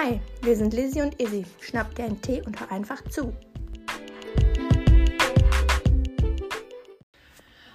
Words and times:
Hi, 0.00 0.20
wir 0.42 0.54
sind 0.54 0.74
Lizzie 0.74 1.02
und 1.02 1.20
Izzy. 1.20 1.44
Schnapp 1.60 1.92
dir 1.96 2.04
einen 2.04 2.22
Tee 2.22 2.40
und 2.42 2.60
hör 2.60 2.70
einfach 2.70 3.02
zu. 3.08 3.36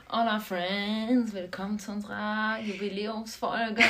Hola 0.10 0.40
Friends, 0.40 1.34
willkommen 1.34 1.78
zu 1.78 1.92
unserer 1.92 2.60
Jubiläumsfolge. 2.62 3.82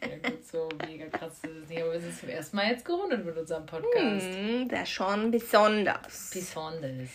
ja 0.00 0.30
gut, 0.30 0.46
so 0.46 0.66
mega 0.86 1.06
krass 1.08 1.34
ist 1.42 1.64
es 1.64 1.68
nicht, 1.68 1.82
aber 1.82 1.92
wir 1.92 2.00
sind 2.00 2.18
zum 2.18 2.30
ersten 2.30 2.56
Mal 2.56 2.70
jetzt 2.70 2.86
gerundet 2.86 3.26
mit 3.26 3.36
unserem 3.36 3.66
Podcast. 3.66 4.26
Hm, 4.26 4.68
das 4.70 4.84
ist 4.84 4.88
schon 4.88 5.30
besonders. 5.30 6.30
Besonders. 6.32 7.10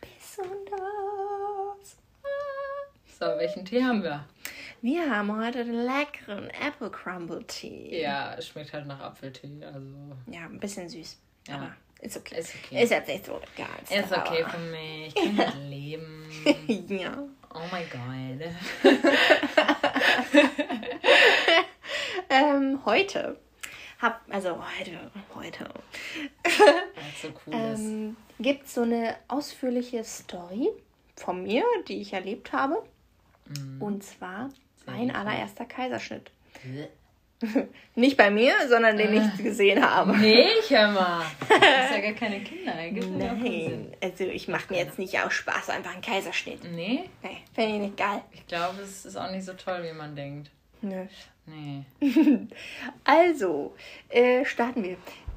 Besonders. 0.00 1.96
So, 3.18 3.26
welchen 3.36 3.64
Tee 3.64 3.82
haben 3.82 4.04
wir? 4.04 4.24
Wir 4.84 5.10
haben 5.10 5.34
heute 5.34 5.64
den 5.64 5.76
leckeren 5.76 6.50
Apple 6.50 6.90
Crumble 6.90 7.42
Tea. 7.46 8.02
Ja, 8.02 8.34
es 8.34 8.48
schmeckt 8.48 8.74
halt 8.74 8.86
nach 8.86 9.00
Apfeltee, 9.00 9.64
also 9.64 9.80
Ja, 10.26 10.42
ein 10.42 10.60
bisschen 10.60 10.90
süß. 10.90 11.18
Ja. 11.48 11.54
Aber 11.54 11.74
ist 12.02 12.18
okay. 12.18 12.38
ist 12.38 12.52
okay. 12.54 12.82
Ist 12.82 12.90
jetzt 12.90 13.08
nicht 13.08 13.24
so 13.24 13.40
geil. 13.56 13.66
Ist 13.88 14.12
okay 14.12 14.44
für 14.46 14.58
mich, 14.58 15.06
ich 15.06 15.14
kann 15.36 15.38
halt 15.38 15.70
leben. 15.70 16.28
ja. 16.98 17.16
Oh 17.54 17.62
mein 17.70 17.86
Gott. 17.88 18.92
Ähm, 22.30 22.80
heute 22.84 23.38
hab, 24.00 24.20
also 24.28 24.56
heute, 24.78 25.10
heute, 25.34 25.68
so 27.22 27.28
cool 27.28 27.54
ähm, 27.54 28.16
gibt 28.40 28.68
so 28.68 28.82
eine 28.82 29.16
ausführliche 29.28 30.02
Story 30.04 30.68
von 31.16 31.42
mir, 31.42 31.64
die 31.86 32.00
ich 32.00 32.12
erlebt 32.12 32.52
habe. 32.52 32.82
Und 33.78 34.02
zwar 34.02 34.48
mein 34.86 35.10
allererster 35.14 35.64
Kaiserschnitt. 35.64 36.30
Nicht 37.94 38.16
bei 38.16 38.30
mir, 38.30 38.54
sondern 38.68 38.96
den 38.96 39.12
ich 39.12 39.42
gesehen 39.42 39.84
habe. 39.84 40.16
Nee, 40.16 40.46
ich 40.60 40.70
hör 40.70 40.88
mal. 40.88 41.24
Du 41.48 41.54
hast 41.54 41.90
ja 41.92 42.00
gar 42.00 42.12
keine 42.12 42.40
Kinder. 42.42 42.72
Gibt 42.90 43.06
auch. 43.06 43.36
Nein, 43.36 43.92
also 44.02 44.24
ich 44.24 44.48
mache 44.48 44.72
mir 44.72 44.78
jetzt 44.80 44.98
nicht 44.98 45.18
aus 45.20 45.32
Spaß 45.34 45.70
einfach 45.70 45.92
einen 45.92 46.00
Kaiserschnitt. 46.02 46.60
Nee, 46.64 47.04
Nee, 47.22 47.36
finde 47.54 47.74
ich 47.74 47.80
nicht 47.82 47.96
geil. 47.96 48.22
ich 48.32 48.46
glaube, 48.46 48.80
es 48.80 49.04
ist 49.04 49.16
auch 49.16 49.30
nicht 49.30 49.44
so 49.44 49.52
toll, 49.54 49.82
wie 49.88 49.92
man 49.96 50.14
denkt. 50.16 50.50
Nö. 50.80 51.04
Nee. 51.46 51.84
Also, 53.04 53.74
äh, 54.08 54.44
starten 54.44 54.82
wir. 54.82 54.96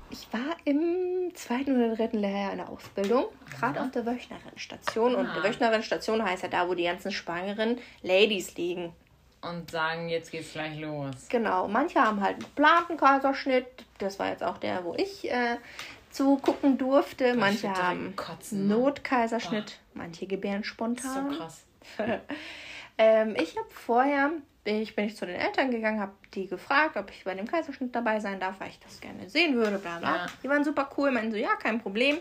Ich 0.09 0.26
war 0.32 0.56
im 0.64 1.32
zweiten 1.34 1.76
oder 1.84 1.95
dritten 1.95 2.20
Lehrjahr 2.20 2.52
in 2.54 2.59
der 2.59 2.70
Ausbildung, 2.70 3.26
gerade 3.59 3.82
auf 3.82 3.92
der 3.92 4.06
Wöchnerinnenstation. 4.06 5.16
Und 5.16 5.26
Ah. 5.28 5.34
die 5.38 5.44
Wöchnerinnenstation 5.44 6.23
heißt 6.23 6.44
ja 6.44 6.50
da, 6.50 6.67
wo 6.70 6.73
die 6.76 6.84
ganzen 6.86 7.11
schwangeren 7.11 7.78
Ladies 8.04 8.56
liegen. 8.56 8.94
Und 9.41 9.69
sagen, 9.71 10.09
jetzt 10.09 10.31
geht's 10.31 10.53
gleich 10.53 10.77
los. 10.80 11.16
Genau, 11.30 11.67
manche 11.67 12.02
haben 12.02 12.21
halt 12.21 12.33
einen 12.35 12.43
geplanten 12.43 12.97
Kaiserschnitt. 12.97 13.67
Das 13.99 14.17
war 14.19 14.30
jetzt 14.30 14.43
auch 14.43 14.57
der, 14.57 14.83
wo 14.83 14.95
ich 14.95 15.30
äh, 15.31 15.57
zugucken 16.11 16.77
durfte. 16.77 17.35
Manche 17.35 17.63
würd 17.63 17.75
direkt 17.75 17.83
haben 17.83 18.15
kotzen? 18.15 18.67
Notkaiserschnitt, 18.67 19.80
manche 19.93 20.25
gebären 20.25 20.63
So 20.63 20.69
spontan. 20.69 21.38
krass. 21.38 21.63
Ähm, 22.99 23.35
ich 23.39 23.55
habe 23.55 23.69
vorher, 23.69 24.31
bin 24.63 24.81
ich, 24.81 24.95
bin 24.95 25.05
ich 25.05 25.15
zu 25.15 25.27
den 25.27 25.35
Eltern 25.35 25.69
gegangen, 25.69 25.99
habe 25.99 26.13
die 26.33 26.47
gefragt, 26.47 26.97
ob 26.97 27.11
ich 27.11 27.23
bei 27.23 27.35
dem 27.35 27.47
Kaiserschnitt 27.47 27.95
dabei 27.95 28.19
sein 28.19 28.39
darf, 28.39 28.59
weil 28.59 28.69
ich 28.69 28.80
das 28.80 28.99
gerne 28.99 29.30
sehen 29.30 29.55
würde, 29.55 29.77
bla 29.77 29.99
bla. 29.99 30.15
Ja. 30.15 30.25
Die 30.43 30.49
waren 30.49 30.63
super 30.63 30.89
cool, 30.97 31.11
meinten 31.11 31.31
so, 31.31 31.38
ja, 31.38 31.55
kein 31.55 31.80
Problem. 31.80 32.17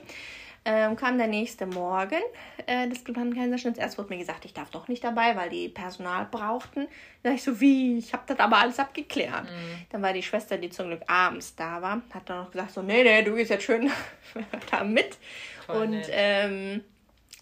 Ähm, 0.69 0.97
kam 0.97 1.17
der 1.17 1.29
nächste 1.29 1.65
Morgen 1.65 2.19
äh, 2.67 2.89
des 2.89 3.05
geplanten 3.05 3.37
Kaiserschnitts. 3.37 3.79
Erst 3.79 3.99
wurde 3.99 4.09
mir 4.09 4.19
gesagt, 4.19 4.45
ich 4.45 4.53
darf 4.53 4.69
doch 4.71 4.89
nicht 4.89 5.05
dabei, 5.05 5.37
weil 5.37 5.49
die 5.49 5.69
Personal 5.69 6.27
brauchten. 6.29 6.89
Da 7.23 7.31
ich 7.31 7.45
so, 7.45 7.61
wie? 7.61 7.99
Ich 7.99 8.13
habe 8.13 8.25
das 8.27 8.41
aber 8.41 8.59
alles 8.59 8.81
abgeklärt. 8.81 9.45
Mhm. 9.45 9.87
Dann 9.91 10.03
war 10.03 10.13
die 10.13 10.25
Schwester, 10.25 10.59
die 10.59 10.69
zum 10.69 10.89
Glück 10.89 11.03
abends 11.07 11.55
da 11.55 11.81
war, 11.83 12.03
hat 12.13 12.29
dann 12.29 12.43
noch 12.43 12.51
gesagt, 12.51 12.73
so, 12.73 12.83
nee, 12.83 13.05
nee, 13.05 13.23
du 13.23 13.37
gehst 13.37 13.51
jetzt 13.51 13.63
schön 13.63 13.89
da 14.73 14.83
mit. 14.83 15.17
Voll 15.67 15.77
und 15.77 16.03
ähm, 16.11 16.83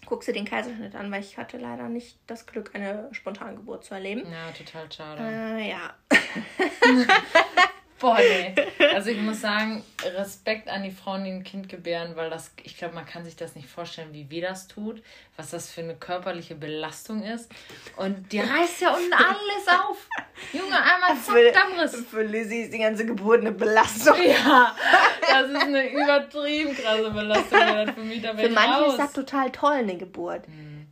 guckst 0.05 0.27
du 0.27 0.31
den 0.31 0.45
Kaiserschnitt 0.45 0.93
an, 0.93 1.11
weil 1.11 1.21
ich 1.21 1.35
hatte 1.39 1.57
leider 1.57 1.89
nicht 1.89 2.19
das 2.27 2.45
Glück, 2.45 2.75
eine 2.75 3.09
Spontangeburt 3.11 3.85
zu 3.85 3.95
erleben. 3.95 4.21
Ja, 4.31 4.51
total 4.51 4.91
schade. 4.91 5.23
Äh, 5.23 5.71
ja. 5.71 5.95
Boah, 7.99 8.17
nee. 8.17 8.53
Also 8.93 9.09
ich 9.09 9.19
muss 9.19 9.39
sagen, 9.41 9.83
Respekt 10.03 10.67
an 10.67 10.83
die 10.83 10.91
Frauen, 10.91 11.23
die 11.23 11.31
ein 11.31 11.43
Kind 11.43 11.69
gebären, 11.69 12.15
weil 12.15 12.29
das, 12.29 12.51
ich 12.63 12.77
glaube, 12.77 12.93
man 12.93 13.05
kann 13.05 13.23
sich 13.23 13.35
das 13.37 13.55
nicht 13.55 13.69
vorstellen, 13.69 14.09
wie 14.11 14.29
weh 14.29 14.41
das 14.41 14.67
tut, 14.67 15.01
was 15.37 15.51
das 15.51 15.71
für 15.71 15.81
eine 15.81 15.95
körperliche 15.95 16.55
Belastung 16.55 17.23
ist. 17.23 17.49
Und 17.95 18.31
die 18.31 18.39
reißt 18.39 18.81
ja 18.81 18.93
unten 18.93 19.13
alles 19.13 19.67
auf. 19.67 20.07
Junge, 20.51 20.75
einmal 20.75 21.15
zack, 21.23 21.53
Dammriss. 21.53 21.95
Für 22.09 22.23
Lizzie 22.23 22.63
ist 22.63 22.73
die 22.73 22.79
ganze 22.79 23.05
Geburt 23.05 23.41
eine 23.41 23.53
Belastung. 23.53 24.15
Ja, 24.25 24.75
das 25.21 25.49
ist 25.49 25.61
eine 25.61 25.89
übertrieben 25.91 26.75
krasse 26.75 27.11
Belastung. 27.11 27.93
Für 27.95 28.01
mich 28.01 28.21
da 28.21 28.35
Für 28.35 28.49
manche 28.49 28.81
ist 28.81 28.91
raus. 28.91 28.97
das 28.97 29.13
total 29.13 29.51
toll, 29.51 29.73
eine 29.73 29.97
Geburt. 29.97 30.43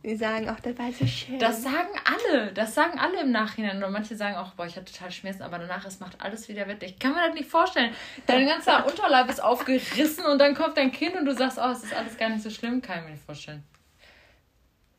Die 0.04 0.16
sagen, 0.16 0.50
ach, 0.50 0.60
das 0.60 0.76
war 0.76 0.92
so 0.92 1.06
schön. 1.06 1.38
Das 1.38 1.62
sagen 1.62 1.88
alle, 2.04 2.52
das 2.52 2.74
sagen 2.74 2.98
alle 2.98 3.22
im 3.22 3.32
Nachhinein. 3.32 3.82
Und 3.82 3.90
manche 3.90 4.14
sagen 4.14 4.36
auch, 4.36 4.52
boah, 4.52 4.66
ich 4.66 4.76
hatte 4.76 4.92
total 4.92 5.10
Schmerzen, 5.10 5.42
aber 5.42 5.58
danach, 5.58 5.86
es 5.86 5.98
macht 5.98 6.20
alles 6.20 6.46
wieder 6.46 6.68
wett. 6.68 6.82
Ich 6.82 6.98
kann 6.98 7.14
mir 7.14 7.26
das 7.26 7.34
nicht 7.34 7.48
vorstellen. 7.48 7.90
Dein 8.26 8.46
ganzer 8.48 8.86
Unterleib 8.86 9.30
ist 9.30 9.42
aufgerissen 9.42 10.26
und 10.26 10.38
dann 10.38 10.54
kommt 10.54 10.76
dein 10.76 10.92
Kind 10.92 11.16
und 11.16 11.24
du 11.24 11.34
sagst, 11.34 11.58
oh, 11.58 11.70
es 11.70 11.84
ist 11.84 11.94
alles 11.94 12.18
gar 12.18 12.28
nicht 12.28 12.42
so 12.42 12.50
schlimm. 12.50 12.82
Kann 12.82 12.98
ich 12.98 13.04
mir 13.04 13.10
nicht 13.12 13.24
vorstellen. 13.24 13.64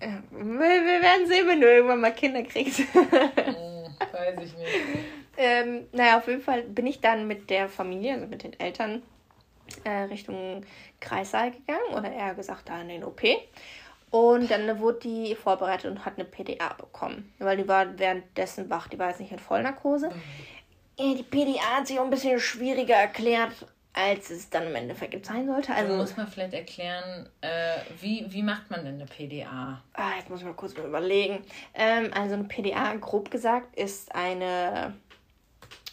ja, 0.02 0.24
wir, 0.32 1.02
werden 1.02 1.28
sehen, 1.28 1.48
wenn 1.48 1.62
du 1.62 1.72
irgendwann 1.72 2.02
mal 2.02 2.12
Kinder 2.12 2.42
kriegst. 2.42 2.80
Hm, 2.80 2.88
weiß 4.12 4.40
ich 4.44 4.58
nicht. 4.58 4.74
ähm, 5.38 5.86
naja, 5.92 6.18
auf 6.18 6.28
jeden 6.28 6.42
Fall 6.42 6.64
bin 6.64 6.88
ich 6.88 7.00
dann 7.00 7.28
mit 7.28 7.52
der 7.52 7.70
Familie, 7.70 8.16
also 8.16 8.26
mit 8.26 8.42
den 8.42 8.60
Eltern, 8.60 9.04
äh, 9.84 10.06
Richtung 10.06 10.66
Kreissaal 11.00 11.52
gegangen 11.52 11.94
oder 11.94 12.12
eher 12.12 12.34
gesagt 12.34 12.70
da 12.70 12.82
in 12.82 12.88
den 12.88 13.04
OP. 13.04 13.22
Und 14.16 14.50
dann 14.50 14.80
wurde 14.80 15.00
die 15.00 15.36
vorbereitet 15.36 15.92
und 15.92 16.06
hat 16.06 16.14
eine 16.16 16.24
PDA 16.24 16.74
bekommen. 16.74 17.34
Weil 17.40 17.58
die 17.58 17.68
war 17.68 18.00
währenddessen 18.00 18.70
wach, 18.70 18.88
die 18.88 18.98
war 18.98 19.10
jetzt 19.10 19.20
nicht 19.20 19.34
in 19.34 19.40
Vollnarkose. 19.40 20.10
Ja, 20.98 21.14
die 21.14 21.24
PDA 21.24 21.78
hat 21.80 21.88
sich 21.88 22.00
auch 22.00 22.06
ein 22.06 22.10
bisschen 22.10 22.40
schwieriger 22.40 22.96
erklärt, 22.96 23.52
als 23.92 24.30
es 24.30 24.50
dann 24.50 24.68
im 24.68 24.76
Endeffekt 24.76 25.26
sein 25.26 25.48
sollte. 25.48 25.74
Also 25.74 25.88
Also, 25.88 25.98
muss 25.98 26.16
man 26.18 26.28
vielleicht 26.28 26.54
erklären, 26.54 27.30
äh, 27.42 27.78
wie, 28.00 28.26
wie 28.30 28.44
macht 28.44 28.70
man 28.72 28.86
denn 28.86 28.96
eine 28.96 29.06
PDA? 29.06 29.82
ah, 29.94 30.12
jetzt 30.18 30.30
muss 30.30 30.40
ich 30.40 30.46
mal 30.46 30.54
kurz 30.54 30.78
mal 30.78 30.86
überlegen. 30.88 31.44
Ähm, 31.74 32.12
also 32.14 32.36
eine 32.36 32.46
PDA, 32.46 32.94
grob 32.96 33.30
gesagt, 33.32 33.76
ist 33.78 34.16
eine 34.16 34.96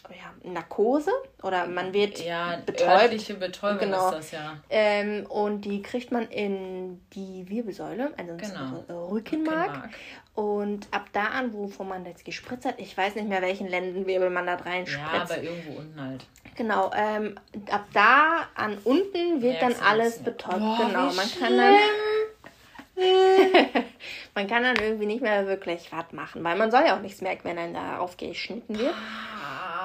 ja, 0.09 0.51
Narkose 0.51 1.11
oder 1.41 1.65
man 1.67 1.93
wird 1.93 2.23
Ja, 2.23 2.57
betäubt. 2.65 3.39
Betäubung 3.39 3.79
Genau. 3.79 4.07
ist 4.09 4.13
das 4.15 4.31
ja. 4.31 4.57
Ähm, 4.69 5.25
und 5.27 5.61
die 5.61 5.81
kriegt 5.81 6.11
man 6.11 6.27
in 6.29 7.01
die 7.13 7.45
Wirbelsäule, 7.49 8.13
also 8.17 8.35
Genau. 8.37 9.09
Rückenmark. 9.11 9.67
Rückenmark. 9.69 9.89
Und 10.35 10.87
ab 10.91 11.05
da 11.13 11.25
an, 11.25 11.53
wovon 11.53 11.87
man 11.87 12.05
jetzt 12.05 12.25
gespritzt 12.25 12.65
hat, 12.65 12.79
ich 12.79 12.97
weiß 12.97 13.15
nicht 13.15 13.29
mehr, 13.29 13.41
welchen 13.41 13.67
Lendenwirbel 13.67 14.29
man 14.29 14.45
da 14.47 14.55
rein 14.55 14.85
Ja, 14.85 14.91
spritzt. 14.91 15.31
aber 15.31 15.41
irgendwo 15.43 15.79
unten 15.79 16.01
halt. 16.01 16.25
Genau, 16.55 16.91
ähm, 16.95 17.35
ab 17.71 17.85
da 17.93 18.47
an 18.55 18.77
unten 18.83 19.41
wird 19.41 19.61
dann 19.61 19.69
Merkst 19.69 19.81
du 19.81 19.85
alles 19.87 20.19
betäubt. 20.19 20.59
Boah, 20.59 20.77
genau, 20.87 21.13
man 21.13 21.31
kann 21.39 21.57
dann 21.57 21.75
man 24.35 24.47
kann 24.47 24.61
dann 24.63 24.75
irgendwie 24.75 25.07
nicht 25.07 25.21
mehr 25.21 25.47
wirklich 25.47 25.91
was 25.91 26.11
machen, 26.11 26.43
weil 26.43 26.55
man 26.55 26.69
soll 26.69 26.83
ja 26.85 26.95
auch 26.95 27.01
nichts 27.01 27.21
merken, 27.21 27.41
wenn 27.45 27.57
einem 27.57 27.73
da 27.73 27.97
aufgeschnitten 27.97 28.77
wird. 28.77 28.93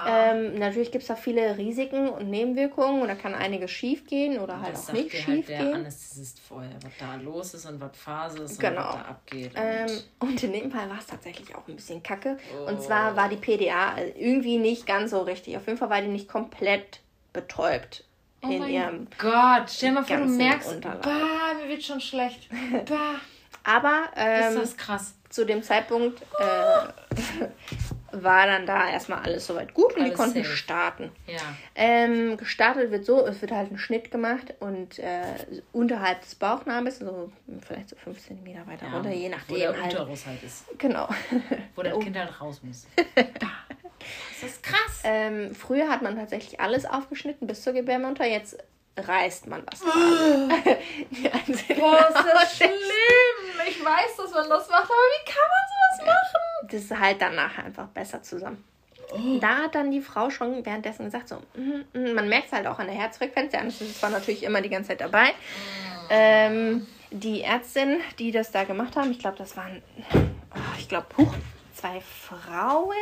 Ähm, 0.08 0.58
natürlich 0.58 0.90
gibt 0.90 1.02
es 1.02 1.08
da 1.08 1.16
viele 1.16 1.56
Risiken 1.58 2.08
und 2.08 2.30
Nebenwirkungen 2.30 3.02
und 3.02 3.08
da 3.08 3.14
kann 3.14 3.34
einiges 3.34 3.70
schief 3.70 4.06
gehen 4.06 4.38
oder 4.38 4.60
halt 4.60 4.74
auch 4.74 4.80
sagt 4.80 4.98
nicht 4.98 5.10
schief 5.12 5.26
halt 5.26 5.48
der 5.48 5.58
gehen. 5.58 5.74
Anästhesist 5.74 6.40
vorher, 6.40 6.72
was 6.82 6.92
da 6.98 7.14
los 7.16 7.54
ist 7.54 7.66
und 7.66 7.80
was 7.80 7.96
Phase 7.96 8.42
ist 8.42 8.58
Genau. 8.58 8.80
und 8.80 8.86
was 8.88 8.94
da 8.94 9.00
abgeht. 9.08 9.54
Und 9.54 9.62
Ähm, 9.62 9.86
und 10.20 10.42
in 10.42 10.52
dem 10.52 10.70
Fall 10.70 10.88
war 10.88 10.98
es 10.98 11.06
tatsächlich 11.06 11.54
auch 11.54 11.66
ein 11.68 11.76
bisschen 11.76 12.02
kacke. 12.02 12.36
Oh. 12.58 12.68
Und 12.70 12.82
zwar 12.82 13.16
war 13.16 13.28
die 13.28 13.36
PDA 13.36 13.96
irgendwie 14.16 14.58
nicht 14.58 14.86
ganz 14.86 15.10
so 15.10 15.20
richtig. 15.22 15.56
Auf 15.56 15.66
jeden 15.66 15.78
Fall 15.78 15.90
war 15.90 16.00
die 16.00 16.08
nicht 16.08 16.28
komplett 16.28 17.00
betäubt 17.32 18.04
oh 18.42 18.48
in 18.48 18.58
mein 18.60 18.70
ihrem. 18.70 19.06
Gott, 19.18 19.70
stell 19.70 19.92
mal 19.92 20.04
vor, 20.04 20.16
du 20.16 20.24
merkst, 20.24 20.74
Unterleib. 20.74 21.02
bah, 21.02 21.54
mir 21.62 21.68
wird 21.68 21.82
schon 21.82 22.00
schlecht. 22.00 22.48
Bah, 22.88 23.16
Aber 23.64 24.04
ist 24.14 24.54
ähm, 24.54 24.54
das 24.60 24.76
krass. 24.76 25.14
zu 25.28 25.44
dem 25.44 25.62
Zeitpunkt 25.62 26.22
äh, 26.40 26.88
war 28.12 28.46
dann 28.46 28.64
da 28.66 28.88
erstmal 28.88 29.20
alles 29.20 29.46
soweit 29.46 29.74
gut 29.74 29.92
und 29.94 29.98
die 29.98 30.10
Alles 30.10 30.16
konnten 30.16 30.42
safe. 30.42 30.56
starten. 30.56 31.12
Ja. 31.26 31.38
Ähm, 31.74 32.36
gestartet 32.36 32.90
wird 32.90 33.04
so, 33.04 33.26
es 33.26 33.40
wird 33.42 33.52
halt 33.52 33.70
ein 33.70 33.78
Schnitt 33.78 34.10
gemacht 34.10 34.54
und 34.60 34.98
äh, 34.98 35.22
unterhalb 35.72 36.22
des 36.22 36.34
Bauchnabels, 36.34 37.00
so 37.00 37.30
vielleicht 37.66 37.90
so 37.90 37.96
5 37.96 38.18
cm 38.20 38.46
weiter 38.66 38.86
ja. 38.86 38.92
runter, 38.94 39.10
je 39.10 39.26
Wo 39.48 39.54
der 39.54 39.70
nachdem 39.70 39.82
halt. 39.82 39.92
Unterruss 39.92 40.26
halt 40.26 40.42
ist. 40.42 40.64
Genau. 40.78 41.08
Wo 41.74 41.82
das 41.82 41.92
Oh. 41.98 41.98
Kind 42.00 42.16
halt 42.16 42.40
raus 42.40 42.60
muss. 42.62 42.86
das 43.14 44.42
ist 44.42 44.62
krass. 44.62 45.00
Ähm, 45.04 45.54
früher 45.54 45.88
hat 45.88 46.02
man 46.02 46.16
tatsächlich 46.16 46.60
alles 46.60 46.86
aufgeschnitten 46.86 47.46
bis 47.46 47.62
zur 47.62 47.72
Gebärmutter, 47.72 48.24
jetzt 48.26 48.56
reißt 48.96 49.46
man 49.48 49.64
das. 49.66 49.80
Die 51.10 51.30
Ansicht 51.30 51.76
Boah, 51.78 52.08
ist 52.08 52.14
das 52.32 52.56
schlimm. 52.56 52.70
Ich 53.68 53.84
weiß, 53.84 54.16
dass 54.16 54.30
man 54.32 54.48
das 54.48 54.68
macht, 54.68 54.84
aber 54.84 54.94
wie 54.94 55.24
kann 55.30 55.42
man 55.42 55.68
machen? 55.68 55.77
Das 56.70 56.82
ist 56.82 56.98
halt 56.98 57.20
dann 57.20 57.34
nachher 57.34 57.64
einfach 57.64 57.88
besser 57.88 58.22
zusammen. 58.22 58.62
Oh. 59.12 59.38
Da 59.40 59.64
hat 59.64 59.74
dann 59.74 59.90
die 59.90 60.02
Frau 60.02 60.30
schon 60.30 60.64
währenddessen 60.64 61.06
gesagt, 61.06 61.28
so, 61.28 61.36
mm, 61.56 61.98
mm, 61.98 62.14
man 62.14 62.28
merkt 62.28 62.46
es 62.46 62.52
halt 62.52 62.66
auch 62.66 62.78
an 62.78 62.86
der 62.86 62.96
Herzfrequenz, 62.96 63.52
der 63.52 63.60
Anästhesist 63.60 64.02
war 64.02 64.10
natürlich 64.10 64.42
immer 64.42 64.60
die 64.60 64.68
ganze 64.68 64.88
Zeit 64.88 65.00
dabei. 65.00 65.30
Ähm, 66.10 66.86
die 67.10 67.42
Ärztin, 67.42 68.00
die 68.18 68.32
das 68.32 68.50
da 68.50 68.64
gemacht 68.64 68.96
haben, 68.96 69.10
ich 69.10 69.18
glaube, 69.18 69.38
das 69.38 69.56
waren, 69.56 69.82
oh, 70.14 70.78
ich 70.78 70.88
glaube, 70.88 71.06
zwei 71.74 72.00
Frauen. 72.00 72.94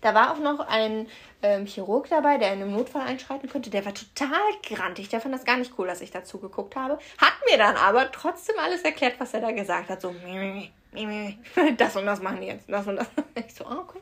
Da 0.00 0.14
war 0.14 0.32
auch 0.32 0.38
noch 0.38 0.60
ein 0.60 1.06
ähm, 1.42 1.66
Chirurg 1.66 2.08
dabei, 2.08 2.38
der 2.38 2.52
in 2.52 2.62
einem 2.62 2.72
Notfall 2.72 3.02
einschreiten 3.02 3.48
könnte. 3.48 3.70
Der 3.70 3.84
war 3.84 3.94
total 3.94 4.40
grantig. 4.62 5.08
Der 5.10 5.20
fand 5.20 5.34
das 5.34 5.44
gar 5.44 5.58
nicht 5.58 5.72
cool, 5.78 5.86
dass 5.86 6.00
ich 6.00 6.10
dazu 6.10 6.38
geguckt 6.38 6.76
habe. 6.76 6.98
Hat 7.18 7.34
mir 7.50 7.58
dann 7.58 7.76
aber 7.76 8.10
trotzdem 8.10 8.56
alles 8.58 8.82
erklärt, 8.82 9.14
was 9.18 9.34
er 9.34 9.40
da 9.40 9.52
gesagt 9.52 9.90
hat. 9.90 10.00
So, 10.00 10.14
das 11.76 11.96
und 11.96 12.06
das 12.06 12.20
machen 12.20 12.40
die 12.40 12.48
jetzt. 12.48 12.68
Das 12.68 12.86
und 12.86 12.96
das. 12.96 13.08
Ich 13.46 13.54
so, 13.54 13.64
oh, 13.64 13.80
okay. 13.80 14.00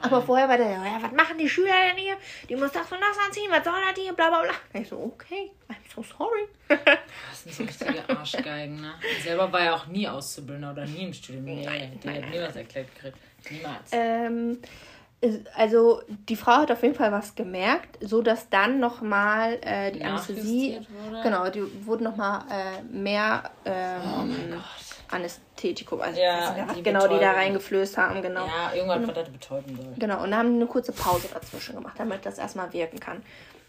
Aber 0.00 0.22
vorher 0.22 0.48
war 0.48 0.56
der, 0.56 0.70
ja, 0.70 0.98
was 1.00 1.12
machen 1.12 1.36
die 1.38 1.48
Schüler 1.48 1.72
denn 1.90 2.02
hier? 2.02 2.16
Die 2.48 2.56
muss 2.56 2.72
das 2.72 2.90
und 2.90 2.98
das 3.00 3.18
anziehen, 3.26 3.50
was 3.50 3.64
soll 3.64 3.74
das 3.74 4.02
hier, 4.02 4.12
bla 4.14 4.28
bla 4.28 4.42
bla. 4.42 4.80
Ich 4.80 4.88
so, 4.88 4.98
okay, 4.98 5.50
I'm 5.68 5.94
so 5.94 6.02
sorry. 6.02 6.48
Das 7.30 7.42
sind 7.42 7.54
so 7.54 7.62
richtige 7.64 8.08
Arschgeigen, 8.08 8.80
ne? 8.80 8.94
Ich 9.16 9.24
selber 9.24 9.52
war 9.52 9.62
ja 9.62 9.74
auch 9.74 9.86
nie 9.86 10.08
Auszubildender 10.08 10.72
oder 10.72 10.86
nie 10.86 11.04
im 11.04 11.12
Studium. 11.12 11.44
Nee, 11.44 11.64
nein, 11.64 12.00
der 12.02 12.14
hat 12.14 12.30
nie 12.30 12.40
was 12.40 12.56
erklärt 12.56 12.94
gekriegt. 12.94 13.18
Niemals. 13.50 13.90
Ähm, 13.92 14.58
also 15.54 16.02
die 16.08 16.36
Frau 16.36 16.56
hat 16.56 16.70
auf 16.70 16.82
jeden 16.82 16.94
Fall 16.94 17.12
was 17.12 17.34
gemerkt, 17.34 17.98
so 18.00 18.22
dass 18.22 18.48
dann 18.48 18.80
nochmal 18.80 19.58
äh, 19.62 19.92
die 19.92 20.04
Anästhesie, 20.04 20.80
genau, 21.22 21.48
die 21.50 21.62
wurden 21.86 22.04
nochmal 22.04 22.44
äh, 22.50 22.82
mehr 22.82 23.50
ähm, 23.64 24.54
oh 24.54 24.85
Anästhetikum, 25.10 26.00
also 26.00 26.20
ja, 26.20 26.66
die 26.76 26.82
genau, 26.82 27.00
Betäubung. 27.00 27.18
die 27.18 27.24
da 27.24 27.32
reingeflößt 27.32 27.96
haben, 27.98 28.22
genau. 28.22 28.46
Ja, 28.46 28.74
irgendwann 28.74 29.06
wird 29.06 29.16
das 29.16 29.28
betäuben 29.28 29.76
soll. 29.76 29.94
Genau, 29.98 30.22
und 30.22 30.30
dann 30.30 30.40
haben 30.40 30.50
die 30.50 30.56
eine 30.56 30.66
kurze 30.66 30.92
Pause 30.92 31.28
dazwischen 31.32 31.76
gemacht, 31.76 31.94
damit 31.98 32.24
das 32.26 32.38
erstmal 32.38 32.72
wirken 32.72 33.00
kann. 33.00 33.22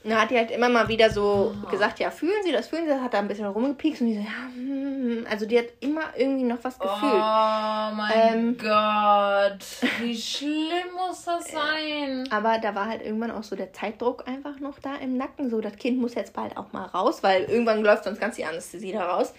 Und 0.04 0.12
dann 0.12 0.22
hat 0.22 0.30
die 0.30 0.38
halt 0.38 0.52
immer 0.52 0.70
mal 0.70 0.88
wieder 0.88 1.10
so 1.10 1.54
oh. 1.66 1.70
gesagt, 1.70 2.00
ja, 2.00 2.12
fühlen 2.12 2.42
Sie 2.44 2.52
das, 2.52 2.68
fühlen 2.68 2.86
Sie 2.86 2.92
das, 2.92 3.02
hat 3.02 3.14
da 3.14 3.20
ein 3.20 3.28
bisschen 3.28 3.46
rumgepiekst 3.46 4.02
und 4.02 4.08
die 4.08 4.16
so, 4.16 4.22
ja, 4.22 4.54
hm, 4.54 5.28
also 5.30 5.46
die 5.46 5.58
hat 5.58 5.66
immer 5.80 6.04
irgendwie 6.16 6.44
noch 6.44 6.60
was 6.62 6.78
gefühlt. 6.78 7.02
Oh 7.02 7.96
mein 7.96 8.12
ähm, 8.14 8.58
Gott, 8.58 9.66
wie 10.00 10.16
schlimm 10.22 10.94
muss 10.96 11.26
das 11.26 11.52
sein? 11.52 12.28
Aber 12.32 12.60
da 12.60 12.76
war 12.76 12.88
halt 12.88 13.02
irgendwann 13.02 13.32
auch 13.32 13.44
so 13.44 13.56
der 13.56 13.74
Zeitdruck 13.74 14.28
einfach 14.28 14.60
noch 14.60 14.80
da 14.80 14.96
im 14.96 15.18
Nacken, 15.18 15.50
so 15.50 15.62
das 15.62 15.76
Kind 15.76 16.00
muss 16.00 16.14
jetzt 16.14 16.34
bald 16.34 16.56
auch 16.58 16.72
mal 16.74 16.86
raus, 16.86 17.24
weil 17.24 17.44
irgendwann 17.44 17.84
läuft 17.84 18.04
sonst 18.04 18.22
ganz 18.22 18.36
die 18.36 18.46
Anästhesie 18.46 18.94
da 18.94 19.08
raus. 19.08 19.34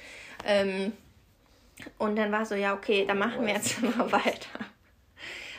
Ähm, 0.44 0.92
und 1.98 2.16
dann 2.16 2.32
war 2.32 2.44
so, 2.44 2.54
ja, 2.54 2.74
okay, 2.74 3.04
dann 3.06 3.18
machen 3.18 3.46
wir 3.46 3.54
jetzt 3.54 3.80
mal 3.96 4.10
weiter. 4.10 4.58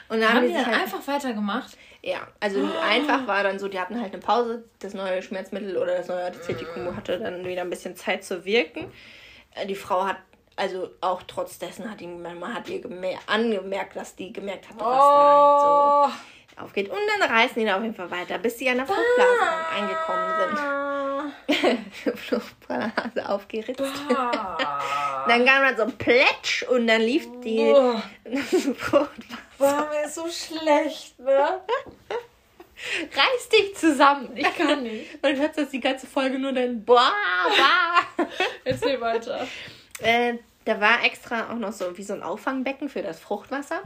Und 0.09 0.21
dann 0.21 0.29
haben, 0.29 0.37
haben 0.37 0.47
die 0.47 0.53
dann 0.53 0.65
halt, 0.65 0.81
einfach 0.81 1.07
weitergemacht? 1.07 1.77
Ja, 2.01 2.27
also 2.39 2.61
oh. 2.61 2.79
einfach 2.81 3.27
war 3.27 3.43
dann 3.43 3.59
so, 3.59 3.67
die 3.67 3.79
hatten 3.79 3.99
halt 3.99 4.13
eine 4.13 4.21
Pause, 4.21 4.63
das 4.79 4.93
neue 4.93 5.21
Schmerzmittel 5.21 5.77
oder 5.77 5.97
das 5.97 6.07
neue 6.07 6.25
Antizetikum 6.25 6.85
mm. 6.85 6.95
hatte 6.95 7.19
dann 7.19 7.45
wieder 7.45 7.61
ein 7.61 7.69
bisschen 7.69 7.95
Zeit 7.95 8.23
zu 8.23 8.45
wirken. 8.45 8.91
Äh, 9.55 9.67
die 9.67 9.75
Frau 9.75 10.05
hat, 10.05 10.17
also 10.55 10.89
auch 11.01 11.23
trotz 11.27 11.59
dessen 11.59 11.89
hat 11.89 11.99
die, 11.99 12.07
man 12.07 12.53
hat 12.53 12.69
ihr 12.69 12.81
angemerkt, 13.27 13.95
dass 13.95 14.15
die 14.15 14.33
gemerkt 14.33 14.69
hat, 14.69 14.79
was 14.79 14.85
oh. 14.85 14.87
da 14.87 16.03
halt 16.03 16.13
so 16.13 16.63
aufgeht. 16.63 16.89
Und 16.89 16.99
dann 17.19 17.29
reißen 17.29 17.55
die 17.59 17.65
da 17.65 17.77
auf 17.77 17.83
jeden 17.83 17.95
Fall 17.95 18.11
weiter, 18.11 18.37
bis 18.37 18.57
sie 18.57 18.69
an 18.69 18.77
der 18.77 18.85
Fruchtblase 18.85 19.41
ah. 19.41 19.75
eingekommen 19.75 20.29
sind. 20.39 20.79
Fruchtblase 22.15 23.29
aufgeritzt. 23.29 23.81
Dann 25.29 25.45
kam 25.45 25.63
dann 25.63 25.77
so 25.77 25.83
ein 25.83 25.97
Plätsch 25.97 26.63
und 26.63 26.87
dann 26.87 27.01
lief 27.01 27.27
die 27.43 27.59
oh. 27.59 28.01
War 29.59 29.89
mir 29.89 30.07
so 30.07 30.27
schlecht, 30.29 31.19
ne? 31.19 31.61
Reiß 33.13 33.49
dich 33.49 33.75
zusammen. 33.75 34.29
Ich 34.35 34.55
kann 34.55 34.83
nicht. 34.83 35.05
Und 35.23 35.37
hörst 35.37 35.57
das 35.57 35.69
die 35.69 35.81
ganze 35.81 36.07
Folge 36.07 36.39
nur 36.39 36.53
dann 36.53 36.83
boah, 36.85 37.11
boah. 38.17 38.25
Erzähl 38.63 39.01
weiter. 39.01 39.45
Äh, 39.99 40.35
da 40.63 40.79
war 40.79 41.03
extra 41.03 41.51
auch 41.51 41.57
noch 41.57 41.73
so 41.73 41.97
wie 41.97 42.03
so 42.03 42.13
ein 42.13 42.23
Auffangbecken 42.23 42.87
für 42.87 43.01
das 43.01 43.19
Fruchtwasser. 43.19 43.81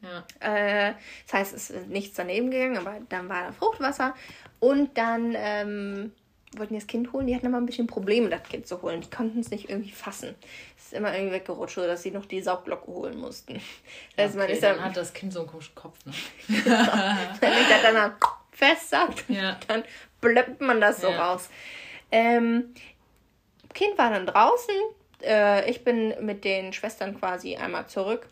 Ja. 0.00 0.24
Äh, 0.40 0.94
das 1.26 1.34
heißt, 1.34 1.54
es 1.54 1.70
ist 1.70 1.88
nichts 1.88 2.16
daneben 2.16 2.50
gegangen, 2.50 2.78
aber 2.78 2.96
dann 3.08 3.28
war 3.28 3.42
da 3.42 3.52
Fruchtwasser. 3.52 4.14
Und 4.60 4.96
dann 4.96 5.34
ähm, 5.36 6.12
wollten 6.58 6.74
das 6.74 6.86
Kind 6.86 7.12
holen, 7.12 7.26
die 7.26 7.34
hatten 7.34 7.46
immer 7.46 7.58
ein 7.58 7.66
bisschen 7.66 7.86
Probleme, 7.86 8.28
das 8.28 8.42
Kind 8.42 8.66
zu 8.66 8.82
holen. 8.82 9.00
Die 9.00 9.10
konnten 9.10 9.40
es 9.40 9.50
nicht 9.50 9.68
irgendwie 9.68 9.90
fassen. 9.90 10.34
Es 10.76 10.86
ist 10.86 10.92
immer 10.94 11.14
irgendwie 11.14 11.34
weggerutscht, 11.34 11.78
dass 11.78 12.02
sie 12.02 12.10
noch 12.10 12.26
die 12.26 12.40
Saugglocke 12.40 12.86
holen 12.86 13.18
mussten. 13.18 13.60
Das 14.16 14.36
okay, 14.36 14.52
ist 14.52 14.62
dann, 14.62 14.76
dann 14.76 14.84
hat 14.84 14.96
das 14.96 15.12
Kind 15.12 15.32
so 15.32 15.40
einen 15.40 15.48
komischen 15.48 15.74
Kopf, 15.74 15.98
ne? 16.04 16.12
Wenn 16.48 17.52
ich 17.52 17.68
das 17.68 17.82
dann 17.82 18.12
fest 18.50 18.90
sagt, 18.90 19.24
ja. 19.28 19.58
dann 19.68 19.84
blöppt 20.20 20.60
man 20.60 20.80
das 20.80 21.00
so 21.00 21.08
ja. 21.08 21.30
raus. 21.30 21.48
Ähm, 22.10 22.74
kind 23.74 23.96
war 23.98 24.10
dann 24.10 24.26
draußen. 24.26 24.74
Äh, 25.22 25.70
ich 25.70 25.84
bin 25.84 26.14
mit 26.24 26.44
den 26.44 26.72
Schwestern 26.72 27.18
quasi 27.18 27.56
einmal 27.56 27.86
zurück 27.86 28.28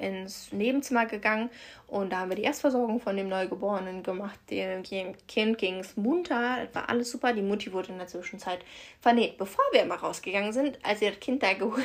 ins 0.00 0.52
Nebenzimmer 0.52 1.06
gegangen 1.06 1.50
und 1.88 2.10
da 2.10 2.20
haben 2.20 2.30
wir 2.30 2.36
die 2.36 2.44
Erstversorgung 2.44 3.00
von 3.00 3.16
dem 3.16 3.28
Neugeborenen 3.28 4.02
gemacht. 4.02 4.38
Dem 4.50 4.82
Kind 4.82 5.58
ging 5.58 5.80
es 5.80 5.96
munter, 5.96 6.68
war 6.72 6.88
alles 6.88 7.10
super. 7.10 7.32
Die 7.32 7.42
Mutti 7.42 7.72
wurde 7.72 7.92
in 7.92 7.98
der 7.98 8.06
Zwischenzeit 8.06 8.60
vernäht. 9.00 9.36
Bevor 9.36 9.64
wir 9.72 9.82
immer 9.82 9.96
rausgegangen 9.96 10.52
sind, 10.52 10.78
als 10.82 11.00
wir 11.00 11.10
das 11.10 11.20
Kind 11.20 11.42
da 11.42 11.52
geholt 11.52 11.84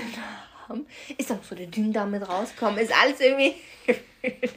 haben, 0.67 0.85
ist 1.17 1.29
dann 1.29 1.39
so 1.41 1.55
der 1.55 1.67
Dünndarm 1.67 2.11
mit 2.11 2.27
rausgekommen. 2.27 2.79
Ist 2.79 2.93
alles 2.95 3.19
irgendwie. 3.19 3.55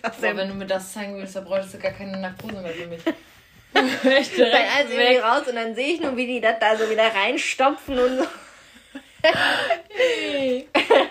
Aber 0.03 0.37
wenn 0.37 0.49
du 0.49 0.55
mir 0.55 0.67
das 0.67 0.93
zeigen 0.93 1.17
willst, 1.17 1.35
dann 1.35 1.45
bräuchtest 1.45 1.75
du 1.75 1.79
gar 1.79 1.93
keine 1.93 2.17
Narkose 2.19 2.61
mehr 2.61 2.73
für 2.73 2.87
mich. 2.87 3.03
Direkt 3.75 4.39
dann 4.39 4.69
alles 4.77 4.91
irgendwie 4.93 5.17
raus 5.17 5.49
und 5.49 5.55
dann 5.57 5.75
sehe 5.75 5.95
ich 5.95 6.01
nur, 6.01 6.17
wie 6.17 6.27
die 6.27 6.41
das 6.41 6.59
da 6.61 6.77
so 6.77 6.89
wieder 6.91 7.13
reinstopfen 7.15 7.99
und 7.99 8.19
so. 8.19 8.25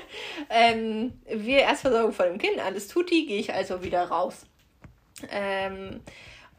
ähm, 0.49 1.13
wir 1.27 1.59
Erstversorgung 1.59 2.13
von 2.13 2.25
dem 2.25 2.37
Kind, 2.37 2.59
alles 2.59 2.87
tutti, 2.87 3.25
gehe 3.25 3.39
ich 3.39 3.53
also 3.53 3.83
wieder 3.83 4.09
raus. 4.09 4.45
Ähm, 5.31 6.01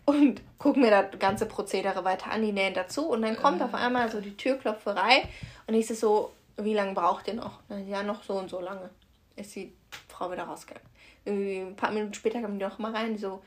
und 0.05 0.43
gucke 0.59 0.79
mir 0.79 0.91
das 0.91 1.19
ganze 1.19 1.47
Prozedere 1.47 2.05
weiter 2.05 2.31
an, 2.31 2.43
die 2.43 2.53
nähen 2.53 2.75
dazu 2.75 3.09
und 3.09 3.23
dann 3.23 3.37
kommt 3.37 3.63
auf 3.63 3.75
einmal 3.75 4.11
so 4.11 4.21
die 4.21 4.37
Türklopferei 4.37 5.25
und 5.67 5.75
ich 5.75 5.87
so, 5.87 6.33
wie 6.57 6.75
lange 6.75 6.95
braucht 6.95 7.29
ihr 7.29 7.35
noch? 7.35 7.61
Ja, 7.89 8.03
noch 8.03 8.23
so 8.23 8.35
und 8.35 8.51
so 8.51 8.61
lange. 8.61 8.91
Ist 9.37 9.55
die 9.57 9.73
Frau 10.09 10.31
wieder 10.31 10.45
rausgegangen. 10.45 10.89
Irgendwie 11.25 11.61
ein 11.61 11.77
paar 11.77 11.93
Minuten 11.93 12.15
später 12.15 12.41
kam 12.41 12.59
die 12.59 12.65
noch 12.65 12.79
mal 12.79 12.93
rein, 12.93 13.17
so, 13.17 13.43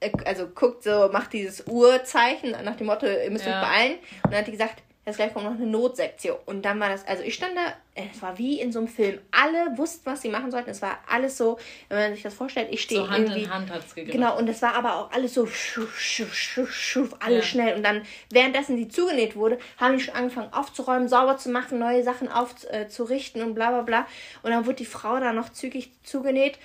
äh, 0.00 0.10
also 0.24 0.48
guckt 0.48 0.82
so, 0.82 1.08
macht 1.12 1.32
dieses 1.32 1.66
Uhrzeichen 1.66 2.50
nach 2.64 2.76
dem 2.76 2.88
Motto, 2.88 3.06
ihr 3.06 3.30
müsst 3.30 3.46
ja. 3.46 3.60
euch 3.60 3.68
beeilen. 3.68 3.98
Und 4.24 4.32
dann 4.32 4.40
hat 4.40 4.46
die 4.46 4.52
gesagt, 4.52 4.82
jetzt 5.04 5.16
gleich 5.16 5.32
kommt 5.32 5.46
noch 5.46 5.52
eine 5.52 5.66
Notsektion. 5.66 6.38
Und 6.46 6.62
dann 6.62 6.78
war 6.78 6.88
das, 6.88 7.06
also 7.06 7.22
ich 7.24 7.34
stand 7.34 7.56
da, 7.56 7.74
es 7.94 8.22
war 8.22 8.38
wie 8.38 8.60
in 8.60 8.72
so 8.72 8.78
einem 8.78 8.88
Film. 8.88 9.18
Alle 9.32 9.76
wussten, 9.76 10.06
was 10.06 10.22
sie 10.22 10.28
machen 10.28 10.50
sollten. 10.50 10.70
Es 10.70 10.80
war 10.80 10.98
alles 11.08 11.36
so, 11.36 11.58
wenn 11.88 11.98
man 11.98 12.14
sich 12.14 12.22
das 12.22 12.34
vorstellt, 12.34 12.68
ich 12.70 12.82
stehe 12.82 13.02
so 13.02 13.10
Hand 13.10 13.24
irgendwie. 13.24 13.42
In 13.42 13.52
Hand 13.52 13.70
hat's 13.70 13.94
gegriffen. 13.94 14.20
Genau, 14.20 14.38
und 14.38 14.48
es 14.48 14.62
war 14.62 14.74
aber 14.74 14.96
auch 14.96 15.10
alles 15.10 15.34
so 15.34 15.46
schuf, 15.46 15.98
schuf, 15.98 16.32
schuf, 16.34 16.72
schuf, 16.72 17.16
alles 17.18 17.38
ja. 17.38 17.42
schnell. 17.42 17.76
Und 17.76 17.82
dann, 17.82 18.02
währenddessen 18.30 18.76
sie 18.76 18.88
zugenäht 18.88 19.34
wurde, 19.34 19.58
haben 19.76 19.98
die 19.98 20.04
schon 20.04 20.14
angefangen 20.14 20.52
aufzuräumen, 20.52 21.08
sauber 21.08 21.36
zu 21.36 21.50
machen, 21.50 21.78
neue 21.78 22.04
Sachen 22.04 22.28
aufzurichten 22.28 23.42
äh, 23.42 23.44
und 23.44 23.54
bla 23.54 23.70
bla 23.70 23.82
bla. 23.82 24.06
Und 24.42 24.52
dann 24.52 24.64
wurde 24.64 24.76
die 24.76 24.86
Frau 24.86 25.18
da 25.18 25.32
noch 25.32 25.50
zügig 25.50 25.90
zugenäht. 26.04 26.58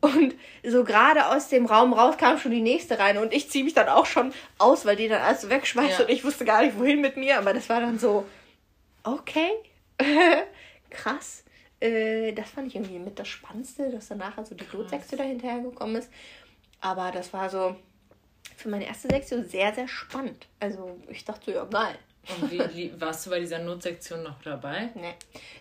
Und 0.00 0.34
so 0.64 0.84
gerade 0.84 1.28
aus 1.28 1.48
dem 1.48 1.66
Raum 1.66 1.92
raus 1.92 2.16
kam 2.18 2.38
schon 2.38 2.50
die 2.50 2.60
nächste 2.60 2.98
rein 2.98 3.18
und 3.18 3.32
ich 3.32 3.50
ziehe 3.50 3.64
mich 3.64 3.74
dann 3.74 3.88
auch 3.88 4.06
schon 4.06 4.32
aus, 4.58 4.84
weil 4.84 4.96
die 4.96 5.08
dann 5.08 5.22
alles 5.22 5.48
wegschmeißt 5.48 5.98
ja. 5.98 6.04
und 6.04 6.10
ich 6.10 6.24
wusste 6.24 6.44
gar 6.44 6.62
nicht, 6.62 6.78
wohin 6.78 7.00
mit 7.00 7.16
mir. 7.16 7.38
Aber 7.38 7.54
das 7.54 7.68
war 7.68 7.80
dann 7.80 7.98
so, 7.98 8.26
okay, 9.04 9.50
krass. 10.90 11.44
Äh, 11.80 12.32
das 12.32 12.50
fand 12.50 12.68
ich 12.68 12.76
irgendwie 12.76 12.98
mit 12.98 13.18
das 13.18 13.28
Spannendste, 13.28 13.90
dass 13.90 14.08
danach 14.08 14.36
also 14.38 14.54
die 14.54 14.64
Blutsektion 14.64 15.18
dahinterher 15.18 15.60
gekommen 15.60 15.96
ist. 15.96 16.10
Aber 16.80 17.10
das 17.10 17.32
war 17.32 17.48
so 17.50 17.76
für 18.56 18.68
meine 18.68 18.86
erste 18.86 19.08
Sektion 19.08 19.44
sehr, 19.44 19.74
sehr 19.74 19.88
spannend. 19.88 20.46
Also 20.60 20.98
ich 21.08 21.24
dachte 21.24 21.46
so, 21.46 21.50
ja, 21.52 21.64
geil. 21.64 21.98
Und 22.28 22.50
wie, 22.50 23.00
warst 23.00 23.26
du 23.26 23.30
bei 23.30 23.40
dieser 23.40 23.58
Notsektion 23.60 24.22
noch 24.22 24.42
dabei? 24.42 24.90
Nee. 24.94 25.14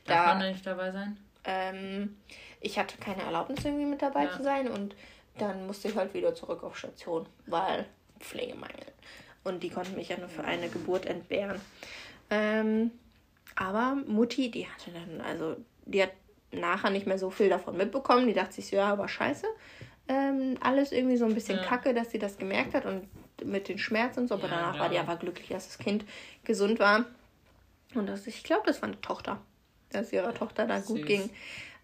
Darf 0.06 0.26
da, 0.26 0.26
man 0.26 0.40
da 0.40 0.50
nicht 0.50 0.66
dabei 0.66 0.92
sein? 0.92 1.18
Ähm, 1.44 2.18
ich 2.66 2.80
hatte 2.80 2.98
keine 2.98 3.22
Erlaubnis 3.22 3.64
irgendwie 3.64 3.86
mit 3.86 4.02
dabei 4.02 4.26
ja. 4.26 4.32
zu 4.32 4.44
sein 4.44 4.68
und 4.70 4.96
dann 5.38 5.68
musste 5.68 5.90
ich 5.90 5.96
halt 5.96 6.14
wieder 6.14 6.34
zurück 6.34 6.64
auf 6.64 6.78
Station, 6.78 7.28
weil 7.46 7.86
Pflegemangel. 8.20 8.86
Und 9.44 9.62
die 9.62 9.70
konnten 9.70 9.96
mich 9.96 10.10
ja 10.10 10.18
nur 10.18 10.30
für 10.30 10.44
eine 10.44 10.70
Geburt 10.70 11.06
entbehren. 11.06 11.62
Ähm, 12.32 12.92
aber 13.56 13.96
Mutti, 14.08 14.50
die 14.50 14.68
hatte 14.68 14.92
dann, 14.92 15.22
also 15.22 15.58
die 15.86 16.02
hat 16.02 16.12
nachher 16.52 16.90
nicht 16.90 17.06
mehr 17.06 17.20
so 17.20 17.30
viel 17.30 17.50
davon 17.50 17.78
mitbekommen. 17.78 18.28
Die 18.28 18.34
dachte 18.34 18.54
sich 18.54 18.68
so, 18.68 18.78
ja, 18.78 18.92
aber 18.92 19.08
scheiße. 19.08 19.46
Ähm, 20.08 20.58
alles 20.62 20.92
irgendwie 20.92 21.18
so 21.18 21.26
ein 21.26 21.36
bisschen 21.36 21.58
ja. 21.58 21.64
kacke, 21.64 21.94
dass 21.94 22.12
sie 22.12 22.20
das 22.20 22.38
gemerkt 22.38 22.74
hat 22.74 22.86
und 22.86 23.08
mit 23.44 23.68
den 23.68 23.78
Schmerzen 23.78 24.22
und 24.22 24.28
so. 24.30 24.36
Aber 24.36 24.48
ja, 24.48 24.56
danach 24.56 24.76
ja. 24.76 24.82
war 24.82 24.90
die 24.90 24.98
aber 24.98 25.18
glücklich, 25.18 25.50
dass 25.50 25.68
das 25.68 25.78
Kind 25.78 26.06
gesund 26.44 26.80
war. 26.80 27.06
Und 27.94 28.08
dass 28.08 28.26
ich 28.26 28.44
glaube, 28.44 28.64
das 28.66 28.82
war 28.82 28.90
eine 28.90 29.02
Tochter, 29.02 29.40
dass 29.92 30.12
ihrer 30.12 30.34
Tochter 30.34 30.66
da 30.66 30.80
gut 30.80 31.06
ging. 31.06 31.30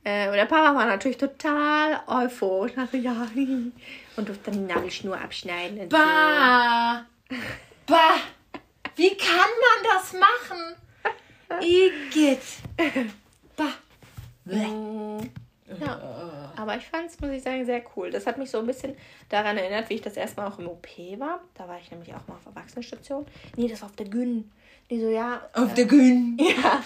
Äh, 0.03 0.29
und 0.29 0.36
der 0.36 0.46
Papa 0.46 0.75
war 0.75 0.86
natürlich 0.86 1.17
total 1.17 2.01
euphorisch. 2.08 2.74
Also, 2.75 2.98
ja, 2.98 3.27
und 4.15 4.27
durfte 4.27 4.51
dann 4.51 4.67
die 4.67 4.74
Nagelschnur 4.74 5.20
abschneiden. 5.20 5.79
Und 5.79 5.89
bah! 5.89 7.05
So. 7.29 7.36
Bah! 7.86 8.15
Wie 8.96 9.15
kann 9.15 9.38
man 9.38 9.91
das 9.93 10.13
machen? 10.13 10.75
Igitt! 11.62 12.41
Bah! 13.55 13.74
Mm, 14.46 15.20
ja. 15.79 16.51
Aber 16.55 16.75
ich 16.77 16.86
fand 16.86 17.10
es, 17.10 17.20
muss 17.20 17.31
ich 17.31 17.43
sagen, 17.43 17.65
sehr 17.65 17.84
cool. 17.96 18.12
Das 18.12 18.25
hat 18.27 18.38
mich 18.38 18.50
so 18.50 18.60
ein 18.60 18.65
bisschen 18.65 18.96
daran 19.29 19.58
erinnert, 19.58 19.89
wie 19.89 19.96
ich 19.96 20.01
das 20.01 20.17
erste 20.17 20.41
Mal 20.41 20.48
auch 20.48 20.60
im 20.60 20.67
OP 20.67 20.88
war. 21.17 21.41
Da 21.53 21.67
war 21.67 21.79
ich 21.79 21.89
nämlich 21.91 22.13
auch 22.13 22.27
mal 22.27 22.36
auf 22.36 22.46
Erwachsenenstation. 22.46 23.25
Nee, 23.55 23.67
das 23.67 23.81
war 23.81 23.89
auf 23.89 23.96
der 23.96 24.08
Gyn. 24.08 24.51
Die 24.89 25.00
so, 25.00 25.09
ja. 25.09 25.41
Auf 25.53 25.71
äh, 25.71 25.75
der 25.75 25.85
Gyn. 25.85 26.38
Ja. 26.39 26.83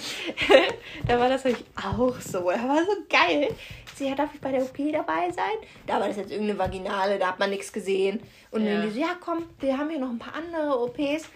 da 1.07 1.19
war 1.19 1.29
das 1.29 1.43
nämlich 1.43 1.63
auch 1.75 2.19
so. 2.19 2.51
Das 2.51 2.63
war 2.63 2.77
so 2.85 2.91
geil. 3.09 3.49
Sie 3.95 4.07
ja, 4.07 4.15
darf 4.15 4.33
ich 4.33 4.41
bei 4.41 4.51
der 4.51 4.61
OP 4.61 4.77
dabei 4.91 5.31
sein? 5.31 5.55
Da 5.87 5.99
war 5.99 6.07
das 6.07 6.17
jetzt 6.17 6.31
irgendeine 6.31 6.59
Vaginale, 6.59 7.17
da 7.17 7.27
hat 7.29 7.39
man 7.39 7.49
nichts 7.49 7.71
gesehen. 7.71 8.21
Und 8.51 8.65
ja. 8.65 8.73
dann 8.73 8.87
die 8.87 8.91
so, 8.91 8.99
ja, 8.99 9.15
komm, 9.19 9.45
wir 9.59 9.77
haben 9.77 9.89
hier 9.89 9.99
noch 9.99 10.09
ein 10.09 10.19
paar 10.19 10.35
andere 10.35 10.77
OPs. 10.81 11.29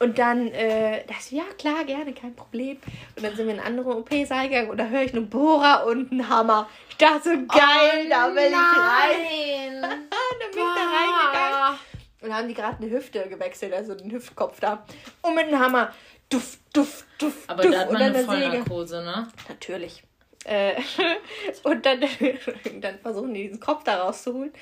Und 0.00 0.18
dann, 0.18 0.48
äh, 0.48 1.02
das, 1.06 1.30
ja 1.30 1.44
klar, 1.56 1.84
gerne, 1.84 2.12
kein 2.12 2.34
Problem. 2.34 2.76
Und 3.16 3.24
dann 3.24 3.34
sind 3.34 3.46
wir 3.46 3.54
in 3.54 3.60
einen 3.60 3.78
anderen 3.78 3.98
OP-Saal 3.98 4.48
gegangen 4.48 4.70
und 4.70 4.76
da 4.76 4.86
höre 4.86 5.02
ich 5.02 5.14
einen 5.14 5.30
Bohrer 5.30 5.86
und 5.86 6.12
einen 6.12 6.28
Hammer. 6.28 6.68
Ich 6.90 6.96
dachte 6.96 7.22
so, 7.22 7.30
geil, 7.30 8.04
oh, 8.04 8.10
da 8.10 8.34
will 8.34 8.50
ich 8.50 8.54
rein. 8.54 9.80
dann 9.82 10.50
bin 10.50 10.58
ich 10.58 10.74
da 10.74 10.84
reingegangen. 10.90 11.78
Und 12.24 12.34
haben 12.34 12.48
die 12.48 12.54
gerade 12.54 12.78
eine 12.78 12.90
Hüfte 12.90 13.28
gewechselt, 13.28 13.74
also 13.74 13.94
den 13.94 14.10
Hüftkopf 14.10 14.58
da. 14.58 14.86
Und 15.20 15.34
mit 15.34 15.48
einem 15.48 15.58
Hammer. 15.58 15.92
Duff, 16.30 16.56
duff, 16.72 17.04
duff. 17.18 17.44
Aber 17.48 17.62
duff. 17.62 17.72
da 17.72 17.80
hat 17.80 17.92
man 17.92 18.02
eine 18.02 18.24
Vollnarkose, 18.24 19.02
ne? 19.02 19.28
Natürlich. 19.46 20.02
Äh, 20.44 20.74
und 21.64 21.84
dann, 21.84 22.00
dann 22.80 22.98
versuchen 23.00 23.34
die 23.34 23.42
diesen 23.44 23.60
Kopf 23.60 23.84
da 23.84 24.02
rauszuholen 24.02 24.52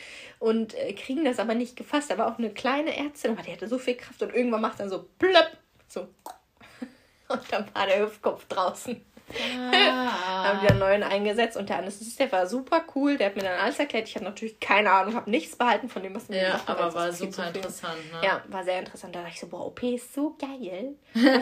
und 0.40 0.74
äh, 0.74 0.92
kriegen 0.92 1.24
das 1.24 1.38
aber 1.38 1.54
nicht 1.54 1.76
gefasst. 1.76 2.10
Da 2.10 2.18
war 2.18 2.32
auch 2.32 2.38
eine 2.38 2.50
kleine 2.50 2.96
Ärztin, 2.96 3.32
aber 3.32 3.42
die 3.42 3.52
hatte 3.52 3.68
so 3.68 3.78
viel 3.78 3.94
Kraft 3.94 4.22
und 4.22 4.34
irgendwann 4.34 4.60
macht 4.60 4.80
dann 4.80 4.90
so 4.90 5.08
plöpp, 5.18 5.56
so. 5.86 6.08
Und 7.28 7.40
dann 7.50 7.66
war 7.74 7.86
der 7.86 8.02
Hüftkopf 8.02 8.44
draußen. 8.46 9.00
Ah. 9.30 10.12
haben 10.52 10.62
wieder 10.62 10.70
einen 10.70 10.80
neuen 10.80 11.02
eingesetzt 11.02 11.56
und 11.56 11.68
der 11.68 11.78
Anästhesist, 11.78 12.18
der 12.18 12.30
war 12.32 12.46
super 12.46 12.84
cool. 12.94 13.16
Der 13.16 13.28
hat 13.28 13.36
mir 13.36 13.42
dann 13.42 13.58
alles 13.58 13.78
erklärt. 13.78 14.08
Ich 14.08 14.14
habe 14.14 14.24
natürlich 14.24 14.60
keine 14.60 14.90
Ahnung, 14.90 15.14
habe 15.14 15.30
nichts 15.30 15.56
behalten 15.56 15.88
von 15.88 16.02
dem, 16.02 16.14
was 16.14 16.28
mir 16.28 16.36
ja, 16.36 16.52
gesagt. 16.52 16.68
Ja, 16.68 16.74
aber 16.74 16.94
war 16.94 17.12
super 17.12 17.48
interessant. 17.48 18.12
Ne? 18.12 18.20
Ja, 18.26 18.42
war 18.48 18.64
sehr 18.64 18.78
interessant. 18.80 19.14
Da 19.14 19.20
dachte 19.20 19.34
ich 19.34 19.40
so, 19.40 19.48
boah, 19.48 19.66
OP 19.66 19.82
ist 19.82 20.12
so 20.14 20.36
geil. 20.38 20.94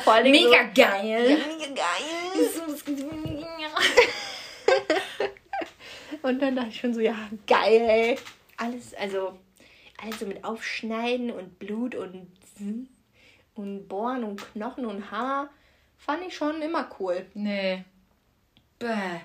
vor 0.03 0.23
Dingen 0.23 0.51
mega 0.51 0.65
so, 0.65 0.83
geil. 0.83 1.31
Ja, 1.31 1.37
mega 1.37 1.67
geil. 1.75 2.51
und 6.23 6.41
dann 6.41 6.57
dachte 6.57 6.69
ich 6.71 6.81
schon 6.81 6.95
so, 6.95 7.01
ja, 7.01 7.17
geil. 7.47 8.17
Alles, 8.57 8.95
also, 8.95 9.39
alles 10.03 10.21
so 10.21 10.27
mit 10.27 10.45
Aufschneiden 10.45 11.31
und 11.31 11.59
Blut 11.59 11.95
und, 11.95 12.31
und 13.55 13.89
Bohren 13.89 14.25
und 14.25 14.53
Knochen 14.53 14.87
und 14.87 15.11
Haar 15.11 15.51
fand 16.01 16.27
ich 16.27 16.35
schon 16.35 16.61
immer 16.63 16.91
cool. 16.99 17.27
Nee. 17.35 17.85
Bäh. 18.79 19.21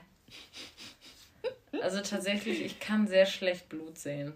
Also 1.81 2.01
tatsächlich, 2.01 2.61
ich 2.61 2.79
kann 2.79 3.07
sehr 3.07 3.25
schlecht 3.25 3.69
Blut 3.69 3.97
sehen. 3.97 4.33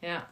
Ja. 0.00 0.28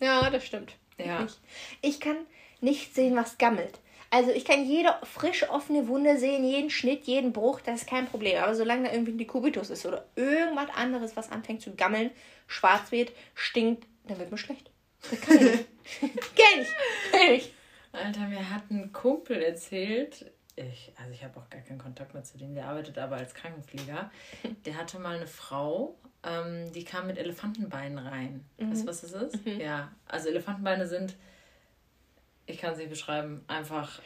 Ja, 0.00 0.30
das 0.30 0.46
stimmt. 0.46 0.74
Ja. 0.98 1.24
Ich, 1.24 1.38
ich 1.82 2.00
kann 2.00 2.16
nicht 2.60 2.94
sehen, 2.94 3.16
was 3.16 3.38
gammelt. 3.38 3.80
Also 4.10 4.32
ich 4.32 4.44
kann 4.44 4.64
jede 4.64 4.94
frisch 5.04 5.48
offene 5.48 5.86
Wunde 5.86 6.18
sehen, 6.18 6.44
jeden 6.44 6.70
Schnitt, 6.70 7.04
jeden 7.04 7.32
Bruch, 7.32 7.60
das 7.60 7.82
ist 7.82 7.88
kein 7.88 8.06
Problem. 8.06 8.42
Aber 8.42 8.54
solange 8.54 8.88
da 8.88 8.92
irgendwie 8.92 9.12
ein 9.12 9.18
Dekubitus 9.18 9.70
ist 9.70 9.86
oder 9.86 10.06
irgendwas 10.16 10.68
anderes, 10.74 11.16
was 11.16 11.30
anfängt 11.30 11.62
zu 11.62 11.74
gammeln, 11.74 12.10
schwarz 12.48 12.90
wird, 12.90 13.12
stinkt, 13.34 13.86
dann 14.08 14.18
wird 14.18 14.32
mir 14.32 14.38
schlecht. 14.38 14.70
Das 15.08 15.20
kann 15.20 15.36
ich 15.36 15.42
nicht. 15.42 15.66
Kenn 16.00 16.60
ich. 16.60 16.68
Kenn 17.12 17.34
ich. 17.34 17.54
Alter, 17.92 18.26
mir 18.28 18.50
hat 18.50 18.70
ein 18.70 18.92
Kumpel 18.92 19.42
erzählt, 19.42 20.30
ich, 20.64 20.92
also 20.96 21.12
ich 21.12 21.24
habe 21.24 21.38
auch 21.38 21.48
gar 21.50 21.60
keinen 21.60 21.78
Kontakt 21.78 22.14
mehr 22.14 22.24
zu 22.24 22.38
dem, 22.38 22.54
der 22.54 22.66
arbeitet 22.66 22.98
aber 22.98 23.16
als 23.16 23.34
Krankenpfleger. 23.34 24.10
Der 24.64 24.76
hatte 24.76 24.98
mal 24.98 25.16
eine 25.16 25.26
Frau, 25.26 25.96
ähm, 26.22 26.70
die 26.72 26.84
kam 26.84 27.06
mit 27.06 27.18
Elefantenbeinen 27.18 27.98
rein. 27.98 28.44
Mhm. 28.58 28.70
Weißt 28.70 28.82
du, 28.82 28.86
was 28.86 29.00
das 29.00 29.12
ist? 29.12 29.46
Mhm. 29.46 29.60
Ja, 29.60 29.92
also 30.06 30.28
Elefantenbeine 30.28 30.86
sind 30.86 31.16
ich 32.50 32.58
kann 32.58 32.72
es 32.72 32.78
nicht 32.78 32.90
beschreiben, 32.90 33.42
einfach 33.46 34.00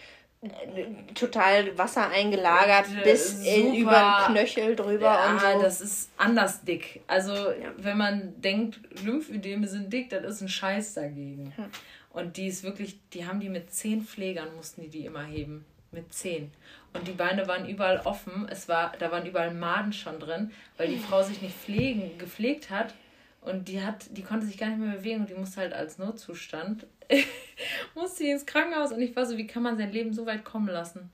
total 1.15 1.77
Wasser 1.79 2.11
eingelagert 2.11 2.87
bis 3.03 3.43
in, 3.43 3.75
über 3.75 4.27
den 4.29 4.35
Knöchel 4.35 4.77
drüber 4.77 5.07
ja, 5.07 5.33
und 5.33 5.41
so. 5.41 5.63
das 5.63 5.81
ist 5.81 6.11
anders 6.19 6.63
dick. 6.65 7.01
Also 7.07 7.33
ja. 7.33 7.73
wenn 7.79 7.97
man 7.97 8.41
denkt, 8.43 8.79
Lymphödeme 9.03 9.67
sind 9.67 9.91
dick, 9.91 10.11
das 10.11 10.23
ist 10.23 10.43
ein 10.43 10.49
Scheiß 10.49 10.95
dagegen. 10.95 11.55
Hm. 11.57 11.65
Und 12.11 12.37
die 12.37 12.47
ist 12.47 12.63
wirklich, 12.63 12.99
die 13.15 13.27
haben 13.27 13.41
die 13.41 13.49
mit 13.49 13.73
zehn 13.73 14.03
Pflegern 14.03 14.55
mussten 14.55 14.83
die 14.83 14.91
die 14.91 15.07
immer 15.07 15.25
heben, 15.25 15.65
mit 15.95 16.13
zehn. 16.13 16.53
Und 16.93 17.09
die 17.09 17.13
Beine 17.13 17.49
waren 17.49 17.69
überall 17.69 18.01
offen. 18.05 18.47
Es 18.51 18.69
war, 18.69 18.93
da 18.99 19.11
waren 19.11 19.27
überall 19.27 19.53
Maden 19.53 19.93
schon 19.93 20.21
drin, 20.21 20.51
weil 20.77 20.89
die 20.89 20.99
Frau 20.99 21.23
sich 21.23 21.41
nicht 21.41 21.57
pflegen, 21.57 22.19
gepflegt 22.19 22.71
hat 22.71 22.95
und 23.41 23.69
die 23.69 23.83
hat, 23.83 24.07
die 24.11 24.23
konnte 24.23 24.47
sich 24.47 24.59
gar 24.59 24.69
nicht 24.69 24.79
mehr 24.79 24.97
bewegen 24.97 25.21
und 25.21 25.31
die 25.31 25.35
musste 25.35 25.61
halt 25.61 25.73
als 25.73 25.99
Notzustand 25.99 26.87
musste 27.95 28.25
ins 28.25 28.47
Krankenhaus 28.47 28.93
und 28.93 29.01
ich 29.01 29.15
war 29.17 29.27
so, 29.27 29.37
wie 29.37 29.47
kann 29.47 29.63
man 29.63 29.77
sein 29.77 29.93
Leben 29.93 30.13
so 30.13 30.27
weit 30.27 30.45
kommen 30.45 30.69
lassen? 30.69 31.11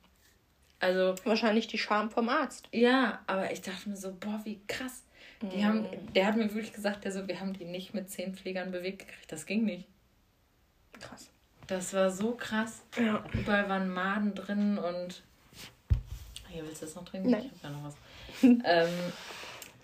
Also. 0.79 1.15
Wahrscheinlich 1.25 1.67
die 1.67 1.79
Scham 1.79 2.11
vom 2.11 2.29
Arzt. 2.29 2.69
Ja, 2.73 3.21
aber 3.27 3.53
ich 3.53 3.61
dachte 3.61 3.89
mir 3.89 3.97
so, 3.97 4.15
boah, 4.15 4.41
wie 4.45 4.61
krass. 4.67 5.05
Die 5.43 5.59
mm. 5.59 5.65
haben, 5.65 5.87
der 6.15 6.27
hat 6.27 6.37
mir 6.37 6.53
wirklich 6.55 6.73
gesagt, 6.73 7.05
der 7.05 7.13
so, 7.13 7.27
wir 7.29 7.41
haben 7.41 7.53
die 7.53 7.65
nicht 7.65 7.95
mit 7.95 8.11
zehn 8.11 8.35
Pflegern 8.35 8.71
bewegt 8.71 9.01
gekriegt. 9.01 9.31
Das 9.31 9.47
ging 9.47 9.65
nicht. 9.65 9.87
Krass. 11.01 11.31
Das 11.71 11.95
war 11.95 12.11
so 12.11 12.33
krass. 12.33 12.83
Ja. 12.99 13.25
Überall 13.33 13.69
waren 13.69 13.89
Maden 13.91 14.35
drin 14.35 14.77
und. 14.77 15.23
Hier 16.49 16.65
willst 16.65 16.83
du 16.83 16.87
das 16.87 16.97
noch 16.97 17.05
trinken? 17.05 17.31
Nein. 17.31 17.45
Ich 17.47 17.63
hab 17.63 17.71
ja 17.71 17.79
noch 17.79 17.85
was. 17.85 17.95
ähm, 18.43 19.13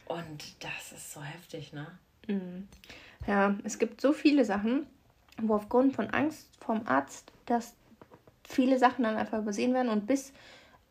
und 0.07 0.65
das 0.65 0.93
ist 0.93 1.13
so 1.13 1.23
heftig, 1.23 1.73
ne? 1.73 1.87
Mhm. 2.27 2.67
Ja, 3.29 3.55
es 3.63 3.79
gibt 3.79 4.01
so 4.01 4.13
viele 4.13 4.45
Sachen, 4.45 4.87
wo 5.41 5.55
aufgrund 5.55 5.95
von 5.95 6.11
Angst 6.11 6.49
vom 6.61 6.87
Arzt, 6.89 7.33
dass 7.47 7.75
viele 8.43 8.79
Sachen 8.79 9.05
dann 9.05 9.17
einfach 9.17 9.39
übersehen 9.39 9.73
werden 9.73 9.89
und 9.89 10.09
bis 10.09 10.33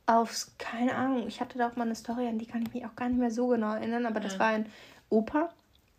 aufs, 0.05 0.55
keine 0.57 0.95
Ahnung, 0.95 1.27
ich 1.27 1.41
hatte 1.41 1.57
da 1.57 1.67
auch 1.67 1.75
mal 1.75 1.83
eine 1.83 1.95
Story, 1.95 2.27
an 2.27 2.39
die 2.39 2.45
kann 2.45 2.61
ich 2.61 2.73
mich 2.73 2.85
auch 2.85 2.95
gar 2.95 3.09
nicht 3.09 3.19
mehr 3.19 3.31
so 3.31 3.47
genau 3.47 3.73
erinnern, 3.73 4.05
aber 4.05 4.21
das 4.21 4.33
ja. 4.33 4.39
war 4.39 4.47
ein 4.47 4.69
Opa, 5.09 5.49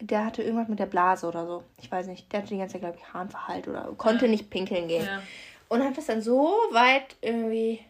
der 0.00 0.26
hatte 0.26 0.42
irgendwas 0.42 0.68
mit 0.68 0.78
der 0.78 0.86
Blase 0.86 1.26
oder 1.26 1.46
so. 1.46 1.64
Ich 1.80 1.90
weiß 1.90 2.06
nicht, 2.06 2.30
der 2.32 2.40
hatte 2.40 2.50
die 2.50 2.58
ganze 2.58 2.74
Zeit, 2.74 2.82
glaube 2.82 2.98
ich, 2.98 3.14
Harnverhalt 3.14 3.68
oder 3.68 3.92
konnte 3.96 4.26
ja. 4.26 4.30
nicht 4.30 4.50
pinkeln 4.50 4.88
gehen. 4.88 5.04
Ja. 5.04 5.22
Und 5.68 5.82
hat 5.82 5.96
das 5.96 6.06
dann 6.06 6.22
so 6.22 6.48
weit 6.72 7.16
irgendwie 7.20 7.80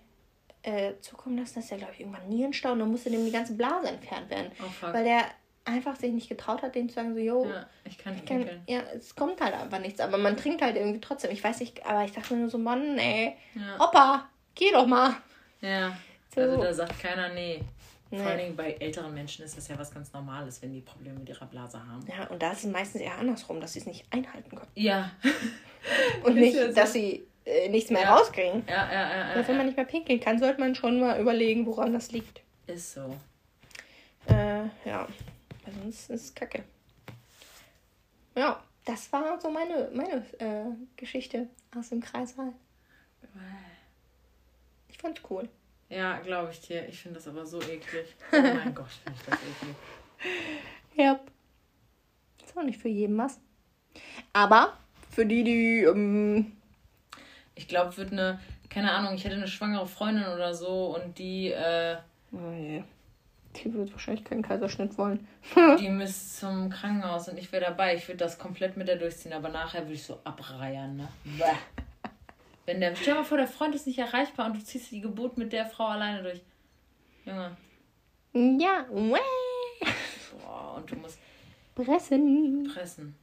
äh, 0.62 0.94
zukommen 1.00 1.38
lassen, 1.38 1.56
dass 1.56 1.70
er, 1.70 1.78
glaube 1.78 1.92
ich, 1.94 2.00
irgendwann 2.00 2.28
Nierenstau 2.28 2.72
und 2.72 2.80
dann 2.80 2.90
musste 2.90 3.10
dem 3.10 3.24
die 3.24 3.32
ganze 3.32 3.54
Blase 3.54 3.88
entfernt 3.88 4.30
werden. 4.30 4.50
Oh, 4.60 4.92
weil 4.92 5.04
der 5.04 5.24
einfach 5.64 5.96
sich 5.96 6.12
nicht 6.12 6.28
getraut 6.28 6.62
hat, 6.62 6.74
denen 6.74 6.88
zu 6.88 6.94
sagen, 6.94 7.14
so, 7.14 7.20
yo, 7.20 7.44
ja, 7.44 7.66
ich 7.84 7.98
kann 7.98 8.14
nicht 8.14 8.26
kann, 8.26 8.48
Ja, 8.68 8.80
es 8.94 9.14
kommt 9.14 9.40
halt 9.40 9.54
einfach 9.54 9.80
nichts, 9.80 10.00
aber 10.00 10.16
man 10.16 10.36
trinkt 10.36 10.62
halt 10.62 10.76
irgendwie 10.76 11.00
trotzdem. 11.00 11.32
Ich 11.32 11.42
weiß 11.42 11.60
nicht, 11.60 11.84
aber 11.84 12.04
ich 12.04 12.12
dachte 12.12 12.34
mir 12.34 12.40
nur 12.40 12.50
so, 12.50 12.58
Mann, 12.58 12.98
ey, 12.98 13.36
ja. 13.54 13.84
Opa, 13.84 14.28
geh 14.54 14.70
doch 14.70 14.86
mal. 14.86 15.16
Ja, 15.60 15.96
so. 16.34 16.40
also 16.40 16.62
da 16.62 16.72
sagt 16.72 17.00
keiner 17.00 17.30
nee. 17.30 17.60
Nee. 18.10 18.18
Vor 18.18 18.26
allem 18.26 18.56
bei 18.56 18.72
älteren 18.72 19.12
Menschen 19.14 19.44
ist 19.44 19.56
das 19.56 19.68
ja 19.68 19.78
was 19.78 19.92
ganz 19.92 20.12
Normales, 20.12 20.62
wenn 20.62 20.72
die 20.72 20.80
Probleme 20.80 21.18
mit 21.18 21.28
ihrer 21.28 21.46
Blase 21.46 21.78
haben. 21.78 22.06
Ja, 22.06 22.26
und 22.28 22.42
da 22.42 22.52
ist 22.52 22.64
es 22.64 22.70
meistens 22.70 23.00
eher 23.00 23.16
andersrum, 23.18 23.60
dass 23.60 23.72
sie 23.72 23.80
es 23.80 23.86
nicht 23.86 24.04
einhalten 24.10 24.50
können. 24.50 24.70
Ja. 24.74 25.10
und 26.24 26.34
nicht, 26.34 26.56
so. 26.56 26.72
dass 26.72 26.92
sie 26.92 27.26
äh, 27.44 27.68
nichts 27.68 27.90
mehr 27.90 28.02
ja. 28.02 28.16
rauskriegen. 28.16 28.64
Ja, 28.68 28.92
ja, 28.92 29.10
ja. 29.10 29.36
ja 29.36 29.48
wenn 29.48 29.56
man 29.56 29.66
nicht 29.66 29.76
mehr 29.76 29.86
pinkeln 29.86 30.20
kann, 30.20 30.38
sollte 30.38 30.60
man 30.60 30.74
schon 30.74 31.00
mal 31.00 31.20
überlegen, 31.20 31.66
woran 31.66 31.92
das 31.92 32.12
liegt. 32.12 32.42
Ist 32.66 32.94
so. 32.94 33.16
Äh, 34.28 34.64
ja. 34.84 35.06
Weil 35.64 35.74
sonst 35.82 36.10
ist 36.10 36.24
es 36.24 36.34
kacke. 36.34 36.64
Ja, 38.36 38.62
das 38.84 39.10
war 39.12 39.40
so 39.40 39.50
meine, 39.50 39.90
meine 39.92 40.24
äh, 40.38 40.66
Geschichte 40.96 41.48
aus 41.76 41.88
dem 41.88 42.00
Kreissaal. 42.00 42.52
Ich 44.88 44.98
fand's 44.98 45.20
cool. 45.28 45.48
Ja, 45.88 46.18
glaube 46.18 46.50
ich 46.52 46.60
dir. 46.60 46.88
Ich 46.88 47.00
finde 47.00 47.16
das 47.16 47.28
aber 47.28 47.46
so 47.46 47.60
eklig. 47.60 48.14
Oh 48.32 48.36
mein 48.40 48.74
Gott, 48.74 48.88
finde 48.88 49.18
ich 49.18 49.26
das 49.26 49.34
eklig. 49.34 49.76
Ja. 50.96 51.20
Ist 52.42 52.56
auch 52.56 52.62
nicht 52.62 52.80
für 52.80 52.88
jeden 52.88 53.18
was. 53.18 53.38
Aber 54.32 54.78
für 55.10 55.26
die, 55.26 55.44
die. 55.44 55.82
Ähm 55.82 56.52
ich 57.54 57.68
glaube, 57.68 57.96
wird 57.96 58.12
eine. 58.12 58.40
Keine 58.70 58.92
Ahnung, 58.92 59.14
ich 59.14 59.24
hätte 59.24 59.36
eine 59.36 59.46
schwangere 59.46 59.86
Freundin 59.86 60.26
oder 60.26 60.54
so 60.54 60.96
und 60.96 61.18
die. 61.18 61.52
Äh, 61.52 61.96
oh 62.32 62.52
je. 62.52 62.82
Die 63.56 63.72
wird 63.72 63.92
wahrscheinlich 63.92 64.24
keinen 64.24 64.42
Kaiserschnitt 64.42 64.96
wollen. 64.98 65.26
die 65.78 65.88
müsste 65.88 66.40
zum 66.40 66.70
Krankenhaus 66.70 67.28
und 67.28 67.38
ich 67.38 67.52
wäre 67.52 67.64
dabei. 67.64 67.94
Ich 67.94 68.08
würde 68.08 68.18
das 68.18 68.38
komplett 68.38 68.76
mit 68.76 68.88
der 68.88 68.96
durchziehen, 68.96 69.32
aber 69.32 69.48
nachher 69.48 69.82
würde 69.82 69.94
ich 69.94 70.04
so 70.04 70.20
abreiern, 70.24 70.96
ne? 70.96 71.08
Wenn 72.66 72.80
der, 72.80 72.94
stell 72.96 73.14
dir 73.14 73.20
mal 73.20 73.24
vor, 73.24 73.38
der 73.38 73.46
Freund 73.46 73.74
ist 73.74 73.86
nicht 73.86 73.98
erreichbar 73.98 74.46
und 74.46 74.56
du 74.56 74.64
ziehst 74.64 74.90
die 74.90 75.00
Geburt 75.00 75.38
mit 75.38 75.52
der 75.52 75.66
Frau 75.66 75.86
alleine 75.86 76.22
durch. 76.22 76.40
Junge. 77.24 77.56
Ja, 78.60 78.84
wäh. 78.90 79.20
und 80.76 80.90
du 80.90 80.96
musst 80.96 81.18
Pressen. 81.74 82.70
pressen. 82.74 83.16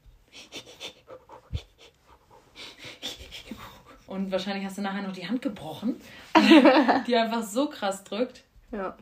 Und 4.08 4.32
wahrscheinlich 4.32 4.66
hast 4.66 4.78
du 4.78 4.82
nachher 4.82 5.02
noch 5.02 5.14
die 5.14 5.28
Hand 5.28 5.42
gebrochen, 5.42 6.00
die 7.08 7.16
einfach 7.16 7.42
so 7.44 7.68
krass 7.70 8.04
drückt. 8.04 8.44
Ja. 8.72 8.96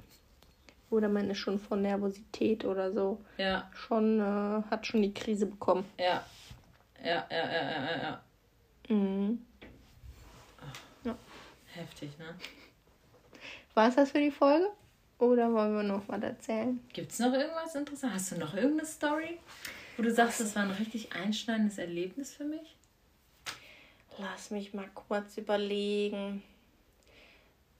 Oder 0.89 1.09
man 1.09 1.29
ist 1.29 1.37
schon 1.39 1.57
von 1.59 1.81
Nervosität 1.81 2.65
oder 2.65 2.91
so 2.91 3.19
Ja, 3.37 3.69
schon, 3.73 4.19
äh, 4.19 4.63
hat 4.69 4.85
schon 4.85 5.01
die 5.01 5.13
Krise 5.13 5.45
bekommen. 5.45 5.85
ja. 5.97 6.23
Ja, 7.03 7.25
ja, 7.31 7.51
ja, 7.51 7.63
ja, 7.63 7.83
ja, 7.97 8.21
ja. 8.87 8.95
Mhm. 8.95 9.41
Heftig, 11.73 12.17
ne? 12.17 12.35
War 13.73 13.89
es 13.89 13.95
das 13.95 14.11
für 14.11 14.19
die 14.19 14.31
Folge? 14.31 14.69
Oder 15.19 15.53
wollen 15.53 15.75
wir 15.75 15.83
noch 15.83 16.07
was 16.07 16.21
erzählen? 16.21 16.79
Gibt's 16.93 17.19
noch 17.19 17.31
irgendwas 17.31 17.75
Interessantes? 17.75 18.15
Hast 18.15 18.31
du 18.31 18.37
noch 18.37 18.53
irgendeine 18.55 18.87
Story, 18.87 19.37
wo 19.95 20.03
du 20.03 20.11
sagst, 20.11 20.39
das 20.39 20.55
war 20.55 20.63
ein 20.63 20.71
richtig 20.71 21.13
einschneidendes 21.13 21.77
Erlebnis 21.77 22.33
für 22.33 22.43
mich? 22.43 22.75
Lass 24.17 24.51
mich 24.51 24.73
mal 24.73 24.89
kurz 24.93 25.37
überlegen. 25.37 26.43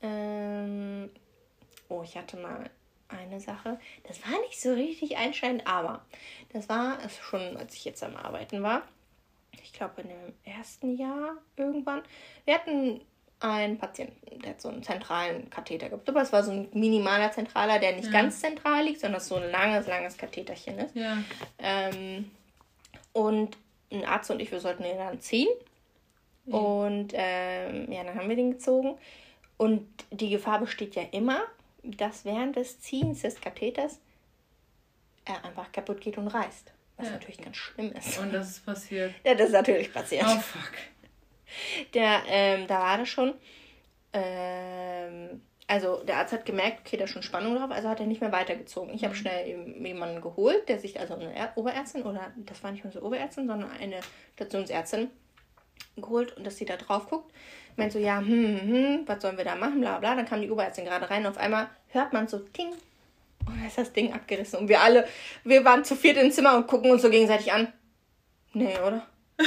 Ähm, 0.02 1.10
oh, 1.90 2.04
ich 2.04 2.16
hatte 2.16 2.38
mal 2.38 2.70
eine 3.10 3.40
Sache. 3.40 3.80
Das 4.04 4.24
war 4.24 4.40
nicht 4.42 4.62
so 4.62 4.74
richtig 4.74 5.18
einschneidend, 5.18 5.68
aber 5.68 6.06
das 6.54 6.70
war 6.70 7.04
es 7.04 7.18
schon, 7.18 7.58
als 7.58 7.76
ich 7.76 7.86
jetzt 7.86 8.04
am 8.04 8.16
Arbeiten 8.16 8.64
war. 8.64 8.84
Ich 9.64 9.74
glaube, 9.74 10.02
in 10.02 10.10
dem 10.10 10.34
ersten 10.46 10.96
Jahr 10.96 11.38
irgendwann. 11.58 12.02
Wir 12.46 12.56
hatten 12.56 13.02
einen 13.42 13.78
Patienten, 13.78 14.40
der 14.42 14.52
hat 14.52 14.62
so 14.62 14.70
einen 14.70 14.84
zentralen 14.84 15.50
Katheter 15.50 15.90
gehabt. 15.90 16.08
Aber 16.08 16.22
es 16.22 16.32
war 16.32 16.44
so 16.44 16.52
ein 16.52 16.70
minimaler 16.74 17.32
Zentraler, 17.32 17.80
der 17.80 17.96
nicht 17.96 18.12
ganz 18.12 18.40
zentral 18.40 18.86
liegt, 18.86 19.00
sondern 19.02 19.20
so 19.20 19.36
ein 19.36 19.50
langes, 19.52 19.88
langes 19.88 20.18
Katheterchen 20.18 20.78
ist. 20.80 20.96
Ja. 20.96 21.18
Ähm, 21.60 22.30
und 23.14 23.58
ein 23.92 24.06
Arzt 24.06 24.32
und 24.32 24.40
ich, 24.42 24.52
wir 24.52 24.60
sollten 24.60 24.84
den 24.84 24.98
dann 24.98 25.20
ziehen. 25.20 25.50
Und 26.46 27.10
ähm, 27.14 27.92
ja, 27.92 28.04
dann 28.04 28.16
haben 28.16 28.30
wir 28.30 28.36
den 28.36 28.52
gezogen. 28.52 28.98
Und 29.58 29.88
die 30.12 30.30
Gefahr 30.30 30.60
besteht 30.60 30.96
ja 30.96 31.04
immer, 31.12 31.42
dass 31.84 32.26
während 32.26 32.56
des 32.56 32.80
Ziehens 32.82 33.22
des 33.22 33.40
Katheters 33.42 34.00
er 35.26 35.44
einfach 35.46 35.72
kaputt 35.72 36.02
geht 36.02 36.18
und 36.18 36.28
reißt. 36.28 36.72
Was 36.98 37.08
Ja. 37.08 37.14
natürlich 37.14 37.38
ganz 37.42 37.58
schlimm 37.58 37.92
ist. 37.94 38.18
Und 38.20 38.34
das 38.34 38.50
ist 38.52 38.66
passiert. 38.66 39.14
Ja, 39.24 39.34
das 39.36 39.48
ist 39.48 39.54
natürlich 39.54 39.92
passiert. 39.94 40.26
Oh 40.28 40.40
fuck. 40.40 40.72
Der, 41.94 42.24
ähm, 42.28 42.68
da 42.68 42.80
war 42.80 42.98
das 42.98 43.10
schon. 43.10 43.34
Ähm, 44.14 45.42
also 45.68 46.04
der 46.04 46.18
Arzt 46.18 46.34
hat 46.34 46.46
gemerkt, 46.46 46.82
okay, 46.82 46.98
da 46.98 47.06
ist 47.06 47.12
schon 47.12 47.24
Spannung 47.24 47.56
drauf, 47.56 47.72
also 47.72 47.88
hat 47.88 48.02
er 48.02 48.06
nicht 48.06 48.20
mehr 48.20 48.34
weitergezogen. 48.34 48.94
Ich 48.94 49.06
habe 49.06 49.16
schnell 49.16 49.48
eben 49.48 49.86
jemanden 49.86 50.20
geholt, 50.20 50.68
der 50.68 50.80
sich, 50.80 51.00
also 51.00 51.14
eine 51.14 51.34
er 51.34 51.54
Oberärztin, 51.56 52.04
oder 52.04 52.32
das 52.36 52.62
war 52.62 52.72
nicht 52.72 52.84
unsere 52.84 53.06
Oberärztin, 53.06 53.48
sondern 53.48 53.72
eine 53.80 54.02
Stationsärztin 54.36 55.10
geholt 55.96 56.36
und 56.36 56.46
dass 56.46 56.58
sie 56.58 56.66
da 56.66 56.76
drauf 56.76 57.08
guckt. 57.08 57.34
Meint 57.78 57.94
so, 57.94 58.00
ja, 58.00 58.20
hm, 58.20 58.28
hm, 58.28 58.62
hm, 58.62 59.04
was 59.06 59.22
sollen 59.22 59.38
wir 59.38 59.46
da 59.46 59.56
machen, 59.56 59.80
bla 59.80 60.00
bla. 60.00 60.16
Dann 60.16 60.26
kam 60.26 60.42
die 60.42 60.52
Oberärztin 60.52 60.84
gerade 60.84 61.10
rein 61.10 61.26
und 61.26 61.32
auf 61.32 61.38
einmal 61.38 61.70
hört 61.88 62.12
man 62.12 62.28
so, 62.28 62.40
ting, 62.40 62.74
und 63.48 63.58
dann 63.58 63.66
ist 63.66 63.78
das 63.78 63.94
Ding 63.94 64.14
abgerissen. 64.14 64.60
Und 64.60 64.68
wir 64.68 64.82
alle, 64.82 65.08
wir 65.44 65.64
waren 65.66 65.84
zu 65.84 65.96
viert 65.96 66.18
im 66.18 66.32
Zimmer 66.32 66.56
und 66.58 66.68
gucken 66.68 66.92
uns 66.92 67.02
so 67.02 67.10
gegenseitig 67.10 67.52
an. 67.52 67.72
Nee, 68.54 68.78
oder? 68.86 69.08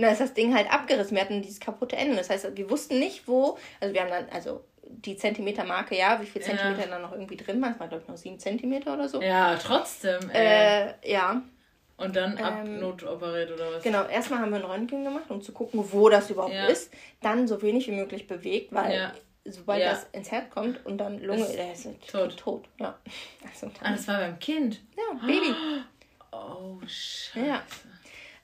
Und 0.00 0.04
dann 0.06 0.12
ist 0.14 0.20
das 0.22 0.32
Ding 0.32 0.54
halt 0.54 0.72
abgerissen. 0.72 1.14
Wir 1.14 1.22
hatten 1.22 1.42
dieses 1.42 1.60
kaputte 1.60 1.94
Ende. 1.94 2.16
Das 2.16 2.30
heißt, 2.30 2.56
wir 2.56 2.70
wussten 2.70 2.98
nicht, 2.98 3.28
wo. 3.28 3.58
Also, 3.80 3.92
wir 3.92 4.00
haben 4.00 4.08
dann, 4.08 4.30
also 4.30 4.64
die 4.82 5.14
Zentimetermarke, 5.14 5.94
ja, 5.94 6.18
wie 6.22 6.24
viel 6.24 6.40
Ja. 6.40 6.48
Zentimeter 6.48 6.88
dann 6.88 7.02
noch 7.02 7.12
irgendwie 7.12 7.36
drin 7.36 7.60
waren. 7.60 7.72
Es 7.74 7.80
war, 7.80 7.86
glaube 7.86 8.02
ich, 8.04 8.08
noch 8.08 8.16
sieben 8.16 8.38
Zentimeter 8.38 8.94
oder 8.94 9.10
so. 9.10 9.20
Ja, 9.20 9.56
trotzdem. 9.56 10.30
Äh, 10.32 10.94
ja, 11.06 11.42
Und 11.98 12.16
dann 12.16 12.38
ähm, 12.38 12.44
abnotoperiert 12.44 13.52
oder 13.52 13.74
was? 13.74 13.82
genau. 13.82 14.06
Erstmal 14.06 14.38
haben 14.38 14.50
wir 14.52 14.56
ein 14.60 14.64
Röntgen 14.64 15.04
gemacht, 15.04 15.24
um 15.28 15.42
zu 15.42 15.52
gucken, 15.52 15.84
wo 15.92 16.08
das 16.08 16.30
überhaupt 16.30 16.54
Ja. 16.54 16.64
ist. 16.64 16.90
Dann 17.20 17.46
so 17.46 17.60
wenig 17.60 17.86
wie 17.86 17.92
möglich 17.92 18.26
bewegt, 18.26 18.72
weil 18.72 18.94
Ja. 18.94 19.12
sobald 19.44 19.82
Ja. 19.82 19.90
das 19.90 20.06
ins 20.12 20.30
Herz 20.30 20.48
kommt 20.48 20.86
und 20.86 20.96
dann 20.96 21.20
Lunge, 21.22 21.44
Ist 21.44 21.56
der 21.56 21.72
ist 21.74 21.86
tot. 22.10 22.38
tot. 22.38 22.64
Ja. 22.78 22.98
Also, 23.52 23.70
Ah, 23.82 23.90
das 23.92 24.08
war 24.08 24.16
beim 24.18 24.38
Kind. 24.38 24.80
ja, 24.96 25.26
Baby. 25.26 25.54
Oh, 26.32 26.78
scheiße. 26.86 27.46
Ja. 27.46 27.62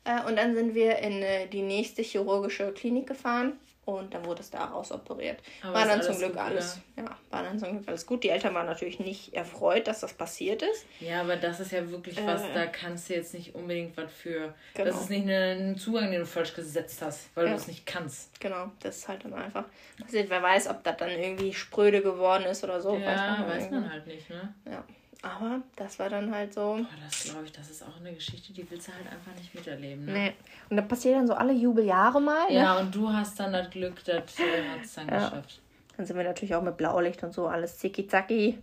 Äh, 0.06 0.26
und 0.28 0.36
dann 0.36 0.54
sind 0.54 0.74
wir 0.74 0.98
in 0.98 1.22
äh, 1.22 1.46
die 1.48 1.62
nächste 1.62 2.02
chirurgische 2.02 2.72
Klinik 2.72 3.06
gefahren 3.08 3.54
und 3.84 4.12
dann 4.14 4.24
wurde 4.24 4.40
es 4.40 4.50
da 4.50 4.64
rausoperiert. 4.64 5.38
Aber 5.62 5.74
war 5.74 5.86
dann 5.86 6.02
zum 6.02 6.16
Glück 6.18 6.32
gut, 6.32 6.40
alles. 6.40 6.80
Ja, 6.96 7.04
war 7.30 7.42
dann 7.44 7.56
zum 7.58 7.70
Glück 7.72 7.88
alles 7.88 8.04
gut. 8.06 8.24
Die 8.24 8.30
Eltern 8.30 8.52
waren 8.54 8.66
natürlich 8.66 8.98
nicht 8.98 9.32
erfreut, 9.34 9.86
dass 9.86 10.00
das 10.00 10.12
passiert 10.12 10.62
ist. 10.62 10.86
Ja, 11.00 11.20
aber 11.20 11.36
das 11.36 11.60
ist 11.60 11.70
ja 11.72 11.88
wirklich 11.88 12.16
was, 12.26 12.42
Äh. 12.42 12.54
da 12.54 12.66
kannst 12.66 13.08
du 13.08 13.14
jetzt 13.14 13.32
nicht 13.34 13.54
unbedingt 13.54 13.96
was 13.96 14.12
für. 14.12 14.54
Genau. 14.74 14.88
Das 14.90 15.00
ist 15.02 15.10
nicht 15.10 15.28
ein 15.28 15.76
Zugang, 15.78 16.10
den 16.10 16.20
du 16.20 16.26
falsch 16.26 16.54
gesetzt 16.54 17.00
hast, 17.02 17.28
weil 17.36 17.44
Ja. 17.46 17.50
du 17.52 17.56
es 17.58 17.68
nicht 17.68 17.86
kannst. 17.86 18.40
Genau, 18.40 18.70
das 18.80 18.96
ist 18.98 19.08
halt 19.08 19.24
dann 19.24 19.34
einfach 19.34 19.64
passiert. 20.00 20.30
Wer 20.30 20.42
weiß, 20.42 20.68
ob 20.68 20.82
das 20.82 20.96
dann 20.96 21.10
irgendwie 21.10 21.52
spröde 21.52 22.02
geworden 22.02 22.44
ist 22.44 22.64
oder 22.64 22.80
so. 22.80 22.96
ja, 22.96 23.14
dann 23.36 23.48
weiß 23.48 23.62
irgendwann. 23.64 23.82
man 23.82 23.92
halt 23.92 24.06
nicht, 24.08 24.28
ne? 24.30 24.52
Ja. 24.68 24.84
Aber 25.26 25.60
das 25.74 25.98
war 25.98 26.08
dann 26.08 26.32
halt 26.32 26.54
so. 26.54 26.60
Boah, 26.76 26.86
das 27.04 27.24
glaube 27.24 27.44
ich, 27.46 27.52
das 27.52 27.68
ist 27.70 27.82
auch 27.82 27.96
eine 27.98 28.12
Geschichte, 28.12 28.52
die 28.52 28.68
willst 28.70 28.88
du 28.88 28.92
halt 28.92 29.06
einfach 29.10 29.34
nicht 29.34 29.52
miterleben, 29.54 30.04
ne? 30.04 30.12
Nee. 30.12 30.32
Und 30.70 30.76
das 30.76 30.86
passiert 30.86 31.16
dann 31.16 31.26
so 31.26 31.34
alle 31.34 31.52
Jubeljahre 31.52 32.20
mal. 32.20 32.46
Ne? 32.48 32.54
Ja, 32.54 32.78
und 32.78 32.94
du 32.94 33.08
hast 33.12 33.38
dann 33.40 33.52
das 33.52 33.68
Glück, 33.70 34.04
das 34.04 34.38
äh, 34.38 34.68
hat 34.68 34.84
es 34.84 34.94
dann 34.94 35.08
Ja. 35.08 35.28
geschafft. 35.28 35.60
Dann 35.96 36.06
sind 36.06 36.16
wir 36.16 36.24
natürlich 36.24 36.54
auch 36.54 36.62
mit 36.62 36.76
Blaulicht 36.76 37.22
und 37.24 37.32
so 37.32 37.48
alles 37.48 37.78
zicki-zacki. 37.78 38.58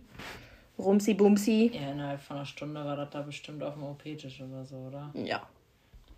Rumsi 0.78 1.14
bumsi. 1.14 1.70
Ja, 1.74 1.90
innerhalb 1.92 2.20
von 2.20 2.36
einer 2.36 2.46
Stunde 2.46 2.84
war 2.84 2.96
das 2.96 3.10
da 3.10 3.22
bestimmt 3.22 3.62
auf 3.62 3.74
dem 3.74 3.82
OP-Tisch 3.84 4.40
oder 4.40 4.64
so, 4.64 4.76
oder? 4.76 5.10
Ja. 5.14 5.42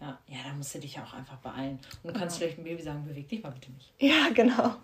Ja, 0.01 0.19
ja, 0.29 0.39
da 0.47 0.55
musst 0.55 0.75
du 0.75 0.79
dich 0.79 0.95
ja 0.95 1.03
auch 1.03 1.15
einfach 1.15 1.37
beeilen. 1.39 1.79
Und 2.03 2.13
du 2.15 2.19
kannst 2.21 2.39
vielleicht 2.39 2.59
dem 2.59 2.65
Baby 2.65 2.83
sagen, 2.83 3.05
beweg 3.05 3.29
dich 3.29 3.43
mal 3.43 3.51
bitte 3.51 3.73
nicht. 3.73 3.93
Ja, 3.99 4.29
genau. 4.35 4.75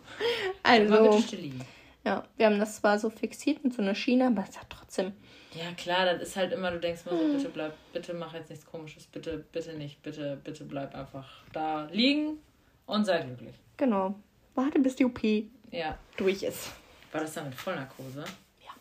Mal 0.64 0.80
bitte 0.80 0.98
Also, 1.00 1.20
still 1.20 1.40
liegen. 1.40 1.60
Ja, 2.04 2.24
wir 2.36 2.46
haben 2.46 2.58
das 2.58 2.76
zwar 2.76 2.98
so 2.98 3.10
fixiert 3.10 3.62
mit 3.64 3.74
so 3.74 3.82
einer 3.82 3.94
Schiene, 3.94 4.26
aber 4.28 4.44
es 4.48 4.58
hat 4.58 4.66
trotzdem. 4.70 5.12
Ja, 5.54 5.70
klar, 5.76 6.06
das 6.06 6.22
ist 6.22 6.36
halt 6.36 6.52
immer, 6.52 6.70
du 6.70 6.80
denkst 6.80 7.04
mal 7.04 7.16
so, 7.16 7.32
bitte 7.36 7.48
bleib, 7.50 7.74
bitte 7.92 8.14
mach 8.14 8.32
jetzt 8.34 8.48
nichts 8.50 8.64
komisches, 8.64 9.06
bitte, 9.06 9.44
bitte 9.52 9.74
nicht, 9.74 10.02
bitte, 10.02 10.38
bitte 10.42 10.64
bleib 10.64 10.94
einfach 10.94 11.28
da 11.52 11.88
liegen 11.92 12.38
und 12.86 13.04
sei 13.04 13.20
glücklich. 13.20 13.54
Genau. 13.76 14.14
Warte, 14.54 14.78
bis 14.78 14.96
die 14.96 15.04
OP 15.04 15.22
Ja. 15.70 15.98
durch 16.16 16.42
ist. 16.42 16.70
War 17.12 17.20
das 17.20 17.34
dann 17.34 17.46
mit 17.46 17.54
Vollnarkose? 17.54 18.24
Ja. 18.64 18.72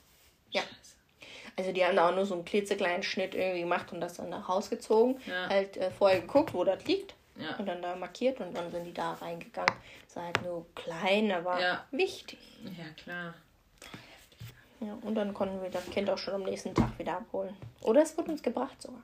Ja. 0.52 0.62
Scheiße. 0.62 0.96
Also 1.58 1.74
die 1.74 1.84
haben 1.84 1.96
da 1.98 2.10
auch 2.10 2.16
nur 2.16 2.26
so 2.26 2.36
einen 2.36 2.46
klitzekleinen 2.46 3.04
Schnitt 3.04 3.36
irgendwie 3.36 3.62
gemacht 3.62 3.92
und 3.92 4.00
das 4.00 4.16
dann 4.16 4.30
nach 4.30 4.48
Haus 4.48 4.70
gezogen. 4.70 5.20
Ja. 5.28 5.50
Halt 5.50 5.76
äh, 5.78 5.92
vorher 5.92 6.22
geguckt, 6.22 6.54
wo 6.54 6.64
das 6.64 6.86
liegt. 6.86 7.14
Ja. 7.42 7.56
Und 7.58 7.66
dann 7.66 7.82
da 7.82 7.96
markiert 7.96 8.40
und 8.40 8.56
dann 8.56 8.72
sind 8.72 8.84
die 8.86 8.94
da 8.94 9.14
reingegangen. 9.14 9.74
Es 10.08 10.16
war 10.16 10.24
halt 10.26 10.42
nur 10.44 10.66
klein, 10.76 11.32
aber 11.32 11.60
Ja. 11.60 11.86
wichtig. 11.92 12.40
Ja, 12.64 12.86
klar. 12.96 13.34
Ja, 14.80 14.98
und 15.02 15.16
dann 15.16 15.34
konnten 15.34 15.62
wir 15.62 15.70
das 15.70 15.86
Kind 15.92 16.10
auch 16.10 16.18
schon 16.18 16.34
am 16.34 16.44
nächsten 16.44 16.74
Tag 16.74 16.98
wieder 16.98 17.18
abholen. 17.18 17.56
Oder 17.82 18.02
es 18.02 18.18
wurde 18.18 18.32
uns 18.32 18.42
gebracht 18.42 18.82
sogar. 18.82 19.04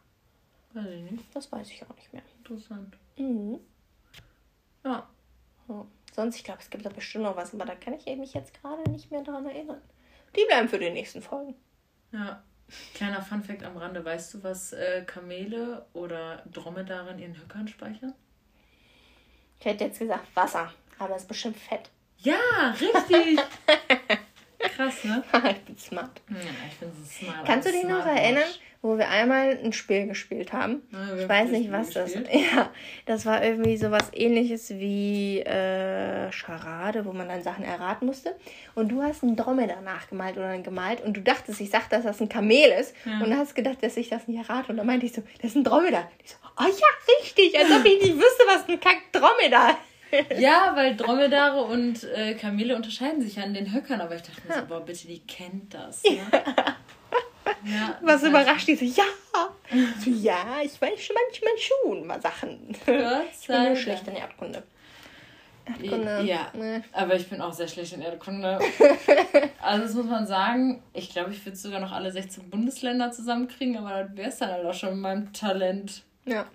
Weiß 0.74 0.88
ich 0.88 1.12
nicht. 1.12 1.24
Das 1.36 1.52
weiß 1.52 1.70
ich 1.70 1.84
auch 1.84 1.96
nicht 1.96 2.12
mehr. 2.14 2.24
Interessant. 2.40 2.96
Mhm. 3.16 3.60
Ja. 4.84 5.08
Ja. 5.70 5.86
Sonst, 6.16 6.36
ich 6.38 6.44
glaube, 6.44 6.62
es 6.62 6.70
gibt 6.72 6.84
da 6.86 6.90
bestimmt 6.90 7.26
noch 7.26 7.36
was, 7.38 7.54
aber 7.54 7.66
da 7.66 7.76
kann 7.76 7.94
ich 7.94 8.06
mich 8.18 8.34
jetzt 8.34 8.60
gerade 8.60 8.90
nicht 8.90 9.12
mehr 9.12 9.22
dran 9.22 9.46
erinnern. 9.46 9.82
Die 10.36 10.46
bleiben 10.48 10.68
für 10.68 10.80
die 10.80 10.90
nächsten 10.90 11.22
Folgen. 11.22 11.56
Ja. 12.12 12.42
Kleiner 12.96 13.22
Funfact 13.22 13.64
am 13.64 13.78
Rande. 13.78 14.04
Weißt 14.04 14.34
du, 14.34 14.44
was 14.44 14.74
äh, 14.74 15.04
Kamele 15.06 15.86
oder 15.94 16.44
Dromedare 16.52 17.12
in 17.12 17.20
ihren 17.20 17.38
Höckern 17.40 17.68
speichern? 17.68 18.14
Ich 19.60 19.66
hätte 19.66 19.86
jetzt 19.86 20.00
gesagt 20.00 20.36
Wasser, 20.36 20.72
aber 21.00 21.16
es 21.16 21.24
ist 21.24 21.28
bestimmt 21.28 21.58
Fett. 21.58 21.90
Ja, 22.20 22.36
richtig. 22.80 23.40
Krass, 24.76 25.04
ne? 25.04 25.24
ich 25.52 25.62
bin 25.62 25.78
smart. 25.78 26.22
Ja, 26.30 26.36
ich 26.70 26.78
bin 26.78 26.90
so 26.94 27.26
smart. 27.26 27.46
Kannst 27.46 27.68
du 27.68 27.72
dich 27.72 27.84
noch 27.84 28.06
erinnern, 28.06 28.44
wo 28.82 28.98
wir 28.98 29.10
einmal 29.10 29.58
ein 29.64 29.74
Spiel 29.74 30.06
gespielt 30.08 30.54
haben? 30.54 30.84
Ja, 30.92 31.16
Ich 31.18 31.28
weiß 31.28 31.50
nicht, 31.50 31.72
was 31.72 31.90
das. 31.92 32.14
Ja, 32.32 32.70
das 33.06 33.26
war 33.26 33.44
irgendwie 33.44 33.76
sowas 33.78 34.12
ähnliches 34.14 34.70
wie 34.70 35.40
äh, 35.40 36.32
Charade, 36.32 37.06
wo 37.06 37.12
man 37.14 37.28
dann 37.28 37.42
Sachen 37.42 37.64
erraten 37.64 38.06
musste. 38.06 38.36
Und 38.76 38.90
du 38.90 39.02
hast 39.02 39.24
einen 39.24 39.36
Dromedar 39.36 39.82
nachgemalt 39.82 40.38
oder 40.38 40.58
gemalt 40.60 41.02
und 41.02 41.18
du 41.18 41.22
dachtest, 41.22 41.60
ich 41.60 41.70
sag, 41.72 41.90
dass 41.90 42.04
das 42.04 42.22
ein 42.22 42.30
Kamel 42.30 42.72
ist. 42.80 42.94
Und 43.24 43.36
hast 43.36 43.56
gedacht, 43.56 43.78
dass 43.82 43.98
ich 43.98 44.10
das 44.10 44.28
nicht 44.28 44.48
errate. 44.48 44.72
Und 44.72 44.78
dann 44.78 44.86
meinte 44.86 45.06
ich 45.06 45.14
so, 45.14 45.24
das 45.42 45.52
ist 45.52 45.56
ein 45.58 45.64
Dromedar. 45.64 46.10
Ich 46.24 46.32
so, 46.32 46.38
oh 46.60 46.64
ja, 46.66 47.16
richtig, 47.20 47.58
als 47.58 47.72
ob 47.72 47.86
ich 47.86 48.02
nicht 48.02 48.16
wüsste, 48.16 48.44
was 48.48 48.68
ein 48.70 48.80
Kack-Dromedar 48.80 49.78
Ja, 50.40 50.72
weil 50.76 50.96
Dromedare 50.96 51.62
und 51.64 52.04
äh, 52.04 52.34
Kamele 52.36 52.76
unterscheiden 52.76 53.22
sich 53.22 53.36
ja 53.36 53.44
an 53.44 53.54
den 53.54 53.74
Höckern, 53.74 54.02
aber 54.02 54.16
ich 54.16 54.22
dachte 54.22 54.42
mir 54.48 54.54
so, 54.54 54.66
boah, 54.66 54.82
bitte, 54.86 55.08
die 55.08 55.20
kennt 55.20 55.74
das. 55.74 56.04
Ne? 56.04 56.20
Ja, 57.64 57.98
Was 58.02 58.24
überrascht 58.24 58.68
die 58.68 58.76
so, 58.76 58.86
ja. 58.86 59.04
So, 60.04 60.10
ja, 60.10 60.60
ich 60.64 60.80
weiß 60.82 61.02
schon 61.04 61.16
manchmal 61.16 61.58
schon 61.58 62.08
mal 62.08 62.22
Sachen. 62.22 62.76
Gott 62.86 63.26
Ich 63.42 63.48
bin 63.48 63.64
nur 63.64 63.76
schlecht 63.76 64.08
in 64.08 64.16
Erdkunde. 64.16 64.64
Erdkunde. 65.66 66.22
Ja, 66.24 66.52
Nee. 66.54 66.82
aber 66.94 67.16
ich 67.16 67.28
bin 67.28 67.42
auch 67.42 67.52
sehr 67.52 67.68
schlecht 67.68 67.94
in 67.94 68.02
Erdkunde. 68.02 68.60
also 69.62 69.84
das 69.84 69.94
muss 69.96 70.06
man 70.06 70.26
sagen, 70.28 70.82
ich 70.94 71.10
glaube, 71.10 71.32
ich 71.32 71.46
würde 71.46 71.58
sogar 71.58 71.80
noch 71.80 71.92
alle 71.92 72.12
16 72.12 72.50
Bundesländer 72.50 73.12
zusammenkriegen, 73.12 73.78
aber 73.78 74.04
das 74.04 74.16
wäre 74.18 74.30
es 74.30 74.38
dann 74.38 74.52
halt 74.52 74.66
auch 74.66 74.74
schon 74.74 74.90
mit 74.92 75.00
meinem 75.00 75.34
Talent. 75.34 76.04
Ja. 76.26 76.46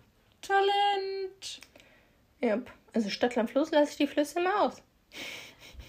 Talent! 0.41 1.61
Yep. 2.43 2.71
Also 2.93 3.09
Stadt, 3.11 3.35
Land, 3.37 3.51
Fluss 3.51 3.71
lasse 3.71 3.93
ich 3.93 3.97
die 3.97 4.07
Flüsse 4.07 4.39
immer 4.41 4.63
aus. 4.63 4.83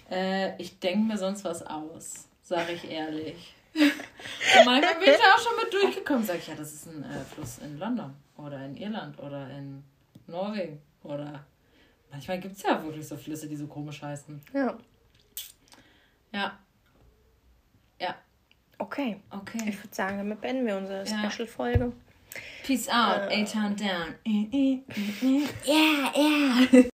Äh, 0.10 0.62
ich 0.62 0.80
denke 0.80 1.00
mir 1.08 1.18
sonst 1.18 1.44
was 1.44 1.66
aus, 1.66 2.28
sage 2.42 2.74
ich 2.74 2.89
ehrlich. 2.89 3.54
Und 3.76 4.66
manchmal 4.66 4.96
bin 4.96 5.10
ich 5.13 5.18
da 5.18 5.34
auch 5.36 5.39
schon 5.39 5.56
mit 5.63 5.74
durchgekommen. 5.74 6.24
Sag 6.24 6.38
ich, 6.38 6.48
ja, 6.48 6.56
das 6.56 6.74
ist 6.74 6.88
ein 6.88 7.04
äh, 7.04 7.20
Fluss 7.34 7.58
in 7.60 7.78
London 7.80 8.13
oder 8.38 8.63
in 8.66 8.76
Irland 8.78 9.20
oder 9.20 9.50
in 9.50 9.84
Norwegen 10.28 10.82
oder... 11.04 11.46
Manchmal 12.12 12.39
gibt 12.39 12.56
es 12.56 12.62
ja 12.62 12.84
wirklich 12.84 13.08
so 13.08 13.18
Flüsse, 13.18 13.48
die 13.48 13.56
so 13.56 13.66
komisch 13.66 14.00
heißen. 14.04 14.39
Ja. 14.54 14.78
Ja. 16.32 16.60
Ja, 18.00 18.16
Okay. 18.78 19.20
okay. 19.32 19.58
Ich 19.68 19.78
würde 19.84 19.96
sagen, 19.96 20.18
damit 20.20 20.39
beenden 20.39 20.68
wir 20.68 20.78
unsere 20.78 21.06
Ja. 21.08 21.32
Special-Folge. 21.32 21.92
Peace 22.63 22.88
out, 22.88 23.32
Äh. 23.32 23.42
A-Town 23.44 23.76
down. 23.76 24.16
Yeah, 25.66 26.12
yeah. 26.16 26.84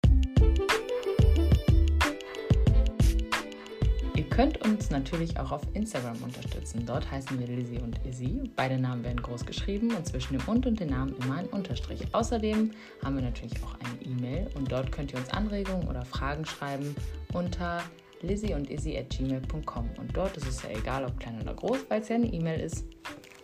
natürlich 5.00 5.40
auch 5.40 5.52
auf 5.52 5.62
Instagram 5.74 6.22
unterstützen. 6.24 6.86
Dort 6.86 7.10
heißen 7.10 7.40
wir 7.40 7.48
Lizzie 7.48 7.80
und 7.80 8.00
Izzy. 8.06 8.52
Beide 8.56 8.78
Namen 8.78 9.04
werden 9.04 9.22
groß 9.22 9.46
geschrieben 9.46 9.94
und 9.96 10.06
zwischen 10.06 10.38
dem 10.38 10.48
und 10.48 10.66
und 10.66 10.80
dem 10.80 10.90
Namen 10.90 11.16
immer 11.22 11.38
ein 11.38 11.48
Unterstrich. 11.48 12.06
Außerdem 12.12 12.72
haben 13.04 13.16
wir 13.16 13.24
natürlich 13.24 13.54
auch 13.64 13.76
eine 13.80 14.02
E-Mail 14.04 14.48
und 14.56 14.72
dort 14.72 14.92
könnt 14.92 15.14
ihr 15.14 15.20
uns 15.20 15.30
Anregungen 15.30 15.88
oder 15.88 16.04
Fragen 16.04 16.46
schreiben 16.46 16.96
unter 17.34 17.82
lizzie 18.22 18.54
und 18.54 18.70
izzy 18.70 18.98
at 18.98 19.10
gmail.com. 19.10 19.90
Und 19.98 20.16
dort 20.16 20.36
ist 20.38 20.48
es 20.48 20.64
ja 20.64 20.70
egal, 20.78 21.06
ob 21.06 21.20
klein 21.20 21.42
oder 21.42 21.54
groß, 21.54 21.86
weil 21.88 22.02
es 22.02 22.10
ja 22.10 22.16
eine 22.16 22.28
E-Mail 22.28 22.60
ist. 22.60 22.86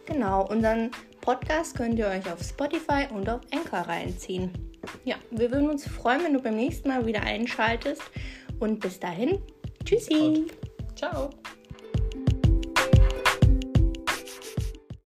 Genau, 0.06 0.46
unseren 0.48 0.92
Podcast 1.22 1.76
könnt 1.76 1.98
ihr 1.98 2.08
euch 2.08 2.32
auf 2.32 2.44
Spotify 2.44 3.08
und 3.14 3.28
auf 3.30 3.42
Anchor 3.52 3.80
reinziehen. 3.80 4.52
Ja, 5.04 5.16
wir 5.32 5.52
würden 5.52 5.70
uns 5.70 5.88
freuen, 5.88 6.24
wenn 6.24 6.34
du 6.34 6.42
beim 6.42 6.56
nächsten 6.56 6.90
Mal 6.90 7.06
wieder 7.06 7.22
einschaltest. 7.22 8.04
Und 8.60 8.80
bis 8.82 9.00
dahin, 9.00 9.40
tschüssi. 9.84 10.46
Ciao. 10.96 11.30